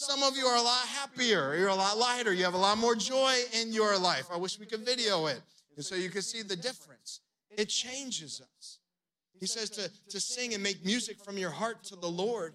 [0.05, 1.55] Some of you are a lot happier.
[1.55, 2.33] You're a lot lighter.
[2.33, 4.27] You have a lot more joy in your life.
[4.31, 5.41] I wish we could video it
[5.75, 7.21] and so you can see the difference.
[7.57, 8.79] It changes us.
[9.39, 12.53] He says to, to sing and make music from your heart to the Lord.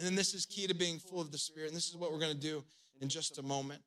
[0.00, 1.68] And this is key to being full of the Spirit.
[1.68, 2.64] And this is what we're going to do
[3.00, 3.82] in just a moment.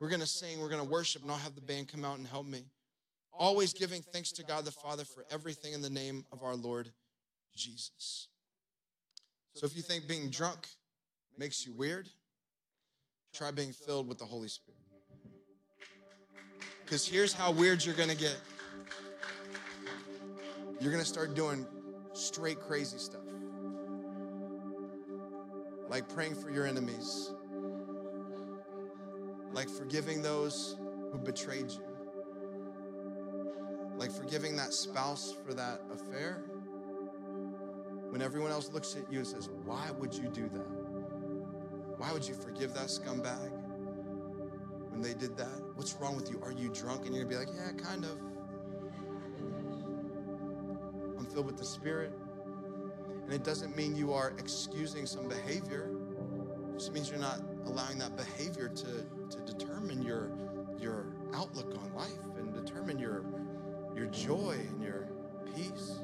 [0.00, 2.18] We're going to sing, we're going to worship, and I'll have the band come out
[2.18, 2.64] and help me.
[3.32, 6.90] Always giving thanks to God the Father for everything in the name of our Lord
[7.54, 8.28] Jesus.
[9.54, 10.68] So if you think being drunk
[11.36, 12.08] makes you weird,
[13.32, 14.78] Try being filled with the Holy Spirit.
[16.84, 18.36] Because here's how weird you're going to get
[20.80, 21.66] you're going to start doing
[22.14, 23.20] straight crazy stuff.
[25.90, 27.32] like praying for your enemies,
[29.52, 30.76] like forgiving those
[31.12, 31.84] who betrayed you,
[33.96, 36.44] like forgiving that spouse for that affair.
[38.10, 40.79] When everyone else looks at you and says, Why would you do that?
[42.00, 43.50] Why would you forgive that scumbag
[44.88, 45.60] when they did that?
[45.74, 46.40] What's wrong with you?
[46.42, 47.04] Are you drunk?
[47.04, 48.18] And you're gonna be like, Yeah, kind of.
[51.18, 52.12] I'm filled with the Spirit.
[53.24, 55.90] And it doesn't mean you are excusing some behavior.
[56.70, 60.30] It just means you're not allowing that behavior to, to determine your,
[60.80, 63.26] your outlook on life and determine your,
[63.94, 65.06] your joy and your
[65.54, 65.98] peace.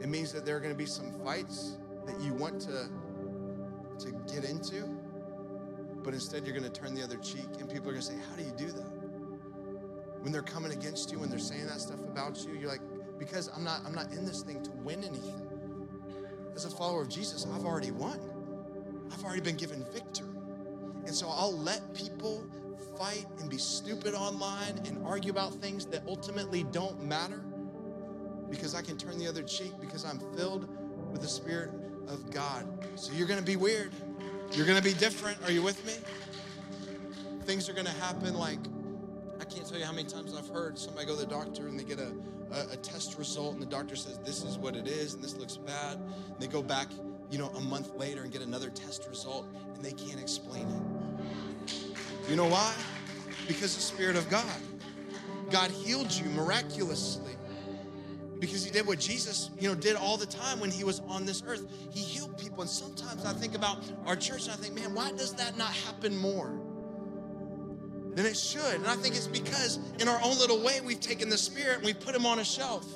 [0.00, 2.88] It means that there are going to be some fights that you want to,
[4.00, 4.88] to get into,
[6.02, 8.14] but instead you're going to turn the other cheek, and people are going to say,
[8.30, 8.90] How do you do that?
[10.20, 12.80] When they're coming against you, when they're saying that stuff about you, you're like,
[13.18, 15.42] because I'm not I'm not in this thing to win anything.
[16.54, 18.18] As a follower of Jesus, I've already won.
[19.12, 20.28] I've already been given victory.
[21.04, 22.44] And so I'll let people
[22.98, 27.42] fight and be stupid online and argue about things that ultimately don't matter
[28.50, 30.68] because I can turn the other cheek because I'm filled
[31.12, 31.70] with the Spirit
[32.08, 32.66] of God.
[32.96, 33.92] So you're going to be weird.
[34.52, 35.38] You're going to be different.
[35.44, 35.94] Are you with me?
[37.44, 38.58] Things are going to happen like
[39.40, 41.78] I can't tell you how many times I've heard somebody go to the doctor and
[41.78, 42.12] they get a,
[42.52, 45.36] a, a, test result and the doctor says this is what it is and this
[45.36, 45.98] looks bad.
[45.98, 46.88] And they go back,
[47.30, 51.70] you know, a month later and get another test result and they can't explain it.
[52.30, 52.74] You know why?
[53.46, 54.60] Because the Spirit of God.
[55.50, 57.36] God healed you miraculously
[58.38, 61.24] because he did what Jesus, you know, did all the time when he was on
[61.24, 61.66] this earth.
[61.90, 62.60] He healed people.
[62.60, 65.72] And sometimes I think about our church and I think, man, why does that not
[65.72, 66.60] happen more?
[68.16, 68.74] than it should.
[68.74, 71.84] And I think it's because in our own little way, we've taken the Spirit and
[71.84, 72.86] we've put him on a shelf.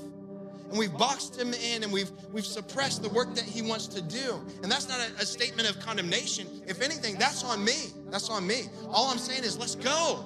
[0.71, 4.01] And we've boxed him in and we've, we've suppressed the work that he wants to
[4.01, 4.41] do.
[4.63, 6.47] And that's not a, a statement of condemnation.
[6.67, 7.91] If anything, that's on me.
[8.09, 8.63] That's on me.
[8.89, 10.25] All I'm saying is, let's go.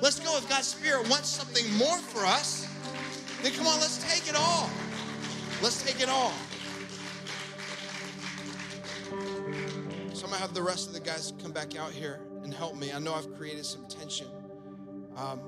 [0.00, 0.36] Let's go.
[0.38, 2.66] If God's Spirit wants something more for us,
[3.42, 4.70] then come on, let's take it all.
[5.62, 6.32] Let's take it all.
[10.12, 12.76] So I'm gonna have the rest of the guys come back out here and help
[12.76, 12.92] me.
[12.92, 14.28] I know I've created some tension
[15.16, 15.40] um,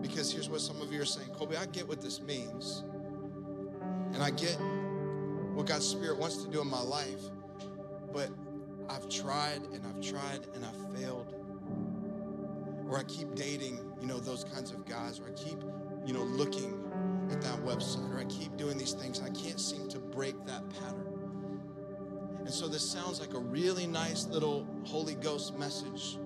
[0.00, 2.82] because here's what some of you are saying Colby, I get what this means,
[4.12, 4.58] and I get
[5.54, 7.22] what God's Spirit wants to do in my life,
[8.12, 8.30] but
[8.88, 11.34] I've tried and I've tried and I've failed.
[12.88, 15.58] Or I keep dating, you know, those kinds of guys, or I keep,
[16.04, 16.81] you know, looking
[17.32, 19.20] at that website, or I keep doing these things.
[19.20, 21.60] I can't seem to break that pattern.
[22.40, 26.18] And so this sounds like a really nice little Holy Ghost message.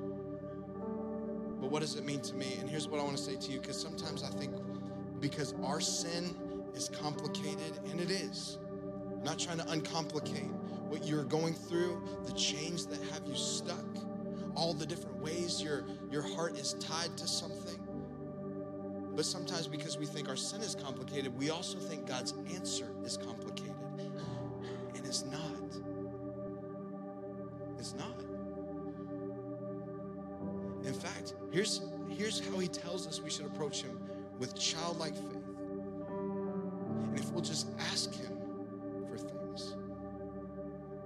[1.61, 2.57] But what does it mean to me?
[2.61, 4.55] And here's what I want to say to you because sometimes I think
[5.21, 6.35] because our sin
[6.75, 8.59] is complicated, and it is.
[9.11, 10.51] I'm not trying to uncomplicate
[10.89, 13.85] what you're going through, the chains that have you stuck,
[14.55, 17.81] all the different ways your, your heart is tied to something.
[19.17, 23.17] But sometimes because we think our sin is complicated, we also think God's answer is
[23.17, 23.75] complicated.
[24.95, 25.43] And it's not.
[27.79, 28.21] It's not.
[30.85, 33.99] In fact, here's, here's how he tells us we should approach him
[34.39, 35.49] with childlike faith.
[36.09, 38.39] And if we'll just ask him
[39.09, 39.77] for things,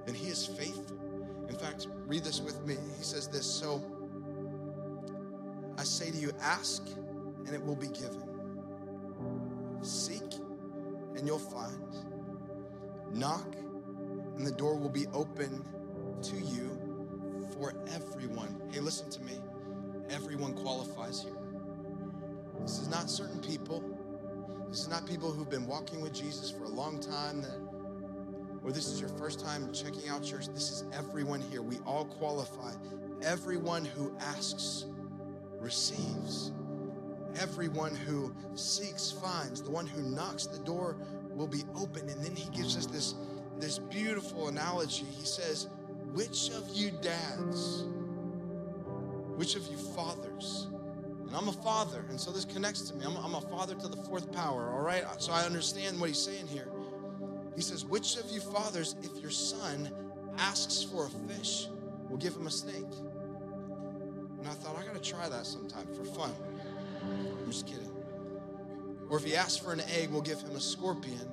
[0.04, 0.96] then he is faithful.
[1.48, 2.76] In fact, read this with me.
[2.98, 3.80] He says this So
[5.78, 6.82] I say to you, ask,
[7.50, 8.22] and it will be given.
[9.82, 10.34] Seek,
[11.16, 11.96] and you'll find.
[13.12, 13.56] Knock,
[14.36, 15.64] and the door will be open
[16.22, 16.78] to you
[17.52, 18.54] for everyone.
[18.70, 19.32] Hey, listen to me.
[20.10, 21.36] Everyone qualifies here.
[22.60, 23.82] This is not certain people.
[24.68, 27.58] This is not people who've been walking with Jesus for a long time that
[28.62, 30.46] or this is your first time checking out church.
[30.48, 31.62] This is everyone here.
[31.62, 32.74] We all qualify.
[33.22, 34.84] Everyone who asks
[35.58, 36.52] receives.
[37.38, 39.62] Everyone who seeks finds.
[39.62, 40.96] The one who knocks, the door
[41.30, 42.08] will be open.
[42.08, 43.14] And then he gives us this,
[43.58, 45.04] this beautiful analogy.
[45.04, 45.68] He says,
[46.12, 47.84] which of you dads,
[49.36, 50.68] which of you fathers,
[51.30, 53.04] and I'm a father, and so this connects to me.
[53.04, 55.04] I'm a, I'm a father to the fourth power, all right?
[55.18, 56.66] So I understand what he's saying here.
[57.54, 59.92] He says, Which of you fathers, if your son
[60.38, 61.68] asks for a fish,
[62.08, 62.82] will give him a snake?
[64.40, 66.32] And I thought, I gotta try that sometime for fun.
[67.02, 67.90] I'm just kidding.
[69.08, 71.28] Or if he asks for an egg, we'll give him a scorpion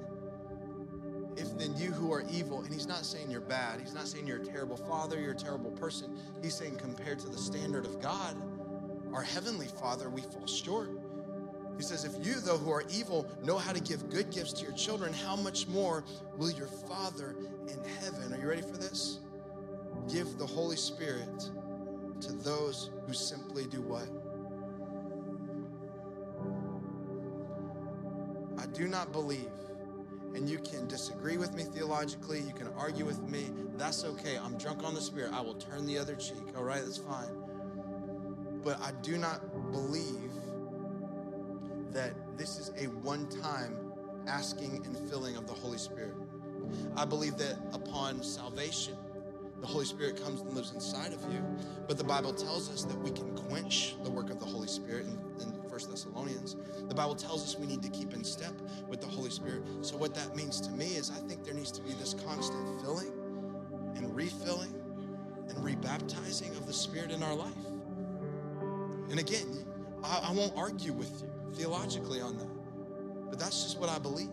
[1.38, 4.26] if then you who are evil, and he's not saying you're bad, he's not saying
[4.26, 6.18] you're a terrible father, you're a terrible person.
[6.41, 8.36] He's saying compared to the standard of God,
[9.13, 10.89] our heavenly Father, we fall short.
[11.78, 14.63] He says, If you, though, who are evil, know how to give good gifts to
[14.63, 16.03] your children, how much more
[16.38, 17.36] will your Father
[17.68, 19.20] in heaven Are you ready for this?
[20.11, 21.51] Give the Holy Spirit
[22.22, 24.07] to those who simply do what?
[28.78, 29.49] Do not believe,
[30.36, 33.49] and you can disagree with me theologically, you can argue with me.
[33.75, 34.38] That's okay.
[34.38, 35.32] I'm drunk on the Spirit.
[35.34, 36.43] I will turn the other cheek.
[36.55, 37.30] All right, that's fine.
[38.63, 40.32] But I do not believe
[41.91, 43.75] that this is a one time
[44.28, 46.15] asking and filling of the Holy Spirit.
[46.95, 48.95] I believe that upon salvation,
[49.59, 51.43] the Holy Spirit comes and lives inside of you.
[51.88, 55.07] But the Bible tells us that we can quench the work of the Holy Spirit
[55.78, 56.55] 1 Thessalonians.
[56.88, 58.53] The Bible tells us we need to keep in step
[58.88, 59.61] with the Holy Spirit.
[59.82, 62.82] So, what that means to me is I think there needs to be this constant
[62.82, 63.11] filling
[63.95, 64.73] and refilling
[65.49, 67.51] and rebaptizing of the Spirit in our life.
[69.11, 69.65] And again,
[70.03, 74.30] I, I won't argue with you theologically on that, but that's just what I believe.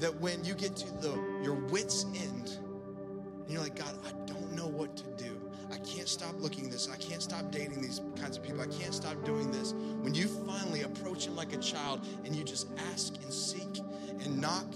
[0.00, 4.52] That when you get to the your wits end, and you're like, God, I don't
[4.52, 5.37] know what to do.
[5.72, 6.88] I can't stop looking this.
[6.90, 8.60] I can't stop dating these kinds of people.
[8.60, 9.72] I can't stop doing this.
[10.00, 13.80] When you finally approach him like a child and you just ask and seek
[14.20, 14.66] and knock,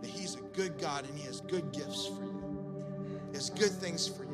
[0.00, 2.84] that he's a good God and he has good gifts for you.
[3.30, 4.30] He has good things for you.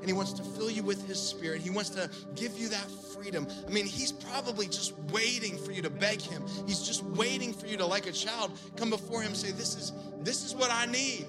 [0.00, 1.60] And he wants to fill you with his spirit.
[1.60, 3.46] He wants to give you that freedom.
[3.66, 6.42] I mean, he's probably just waiting for you to beg him.
[6.66, 9.92] He's just waiting for you to, like a child, come before him say, This is
[10.22, 11.26] this is what I need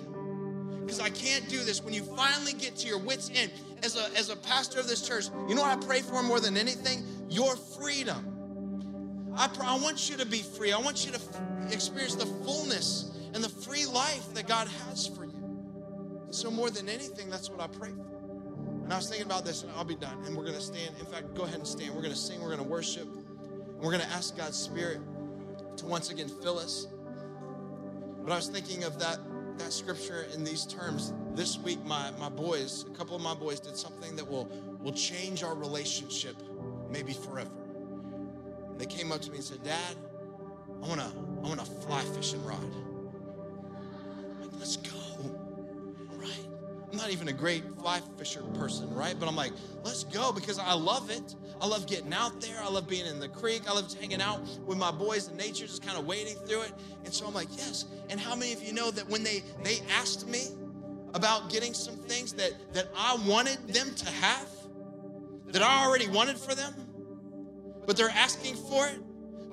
[0.91, 1.81] because I can't do this.
[1.81, 3.49] When you finally get to your wits' end,
[3.81, 6.41] as a, as a pastor of this church, you know what I pray for more
[6.41, 7.05] than anything?
[7.29, 9.31] Your freedom.
[9.37, 10.73] I, pr- I want you to be free.
[10.73, 15.07] I want you to f- experience the fullness and the free life that God has
[15.07, 15.31] for you.
[16.25, 18.83] And so, more than anything, that's what I pray for.
[18.83, 20.17] And I was thinking about this, and I'll be done.
[20.25, 20.93] And we're going to stand.
[20.99, 21.95] In fact, go ahead and stand.
[21.95, 24.99] We're going to sing, we're going to worship, and we're going to ask God's Spirit
[25.77, 26.87] to once again fill us.
[28.25, 29.19] But I was thinking of that
[29.63, 31.13] that scripture in these terms.
[31.33, 34.49] This week, my, my boys, a couple of my boys did something that will,
[34.81, 36.35] will change our relationship
[36.89, 37.51] maybe forever.
[38.77, 39.95] They came up to me and said, Dad,
[40.83, 41.11] I wanna,
[41.43, 42.59] I wanna fly fishing rod.
[42.59, 44.97] I'm like, let's go.
[46.91, 49.15] I'm not even a great fly fisher person, right?
[49.17, 51.35] But I'm like, let's go because I love it.
[51.61, 52.57] I love getting out there.
[52.61, 53.61] I love being in the creek.
[53.69, 56.73] I love hanging out with my boys in nature, just kind of wading through it.
[57.05, 57.85] And so I'm like, yes.
[58.09, 60.47] And how many of you know that when they they asked me
[61.13, 64.49] about getting some things that that I wanted them to have,
[65.47, 66.73] that I already wanted for them,
[67.85, 68.99] but they're asking for it,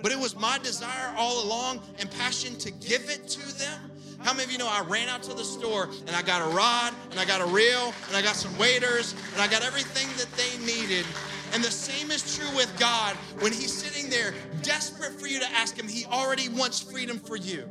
[0.03, 3.93] but it was my desire all along and passion to give it to them.
[4.21, 6.55] How many of you know I ran out to the store and I got a
[6.55, 10.09] rod and I got a reel and I got some waders and I got everything
[10.17, 11.07] that they needed
[11.53, 13.17] and the same is true with God.
[13.41, 17.37] When He's sitting there, desperate for you to ask Him, He already wants freedom for
[17.37, 17.69] you.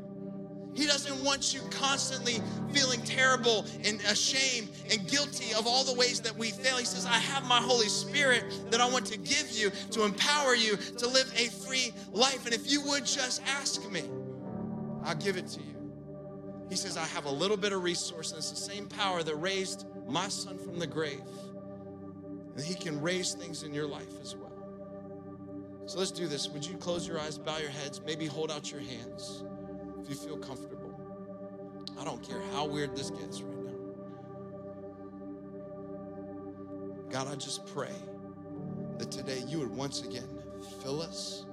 [0.74, 2.36] He doesn't want you constantly
[2.72, 6.78] feeling terrible and ashamed and guilty of all the ways that we fail.
[6.78, 10.54] He says, I have my Holy Spirit that I want to give you to empower
[10.54, 12.46] you to live a free life.
[12.46, 14.04] And if you would just ask me,
[15.04, 15.77] I'll give it to you.
[16.70, 19.36] He says, I have a little bit of resource, and it's the same power that
[19.36, 21.22] raised my son from the grave.
[22.56, 24.52] And he can raise things in your life as well.
[25.86, 26.50] So let's do this.
[26.50, 29.44] Would you close your eyes, bow your heads, maybe hold out your hands
[30.02, 30.94] if you feel comfortable?
[32.00, 33.72] I don't care how weird this gets right now.
[37.10, 37.94] God, I just pray
[38.98, 40.28] that today you would once again
[40.84, 41.46] fill us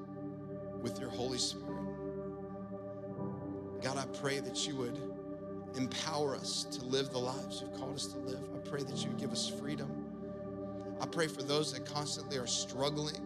[0.83, 1.84] with your Holy Spirit.
[3.85, 4.99] God, I pray that you would
[5.77, 8.41] empower us to live the lives you've called us to live.
[8.55, 9.91] I pray that you would give us freedom.
[11.03, 13.21] I pray for those that constantly are struggling,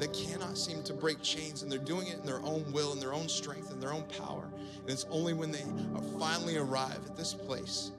[0.00, 3.00] that cannot seem to break chains, and they're doing it in their own will and
[3.00, 4.50] their own strength and their own power.
[4.80, 5.62] And it's only when they
[6.18, 7.92] finally arrive at this place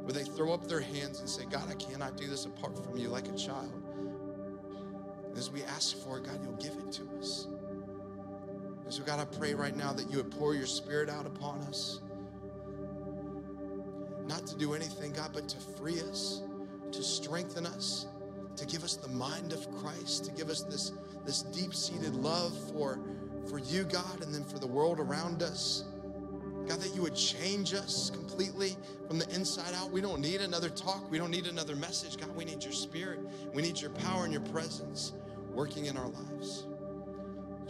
[0.00, 2.96] where they throw up their hands and say, God, I cannot do this apart from
[2.96, 3.70] you like a child.
[5.36, 7.46] As we ask for it, God, you'll give it to us.
[8.90, 11.60] And so, God, I pray right now that you would pour your spirit out upon
[11.60, 12.00] us.
[14.26, 16.42] Not to do anything, God, but to free us,
[16.90, 18.08] to strengthen us,
[18.56, 20.90] to give us the mind of Christ, to give us this,
[21.24, 22.98] this deep-seated love for,
[23.48, 25.84] for you, God, and then for the world around us.
[26.66, 28.76] God, that you would change us completely
[29.06, 29.92] from the inside out.
[29.92, 31.08] We don't need another talk.
[31.12, 32.16] We don't need another message.
[32.16, 33.20] God, we need your spirit.
[33.54, 35.12] We need your power and your presence
[35.54, 36.66] working in our lives.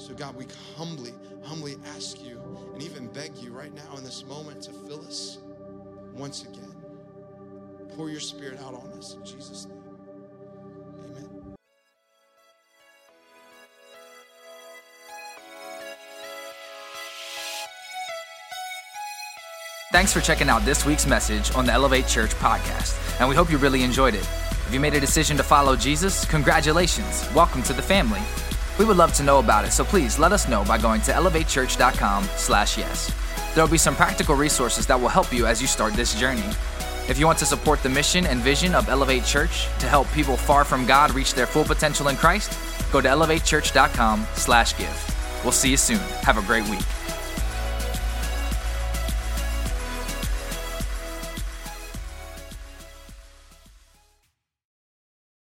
[0.01, 0.47] So, God, we
[0.79, 1.13] humbly,
[1.45, 2.41] humbly ask you
[2.73, 5.39] and even beg you right now in this moment to fill us
[6.15, 6.75] once again.
[7.97, 9.83] Pour your spirit out on us in Jesus' name.
[11.05, 11.55] Amen.
[19.93, 23.51] Thanks for checking out this week's message on the Elevate Church podcast, and we hope
[23.51, 24.27] you really enjoyed it.
[24.67, 27.29] If you made a decision to follow Jesus, congratulations.
[27.35, 28.23] Welcome to the family.
[28.81, 31.13] We would love to know about it, so please let us know by going to
[31.13, 33.13] elevatechurch.com/yes.
[33.55, 36.49] There will be some practical resources that will help you as you start this journey.
[37.07, 40.35] If you want to support the mission and vision of Elevate Church to help people
[40.35, 42.59] far from God reach their full potential in Christ,
[42.91, 45.45] go to elevatechurch.com/give.
[45.45, 46.01] We'll see you soon.
[46.23, 46.81] Have a great week.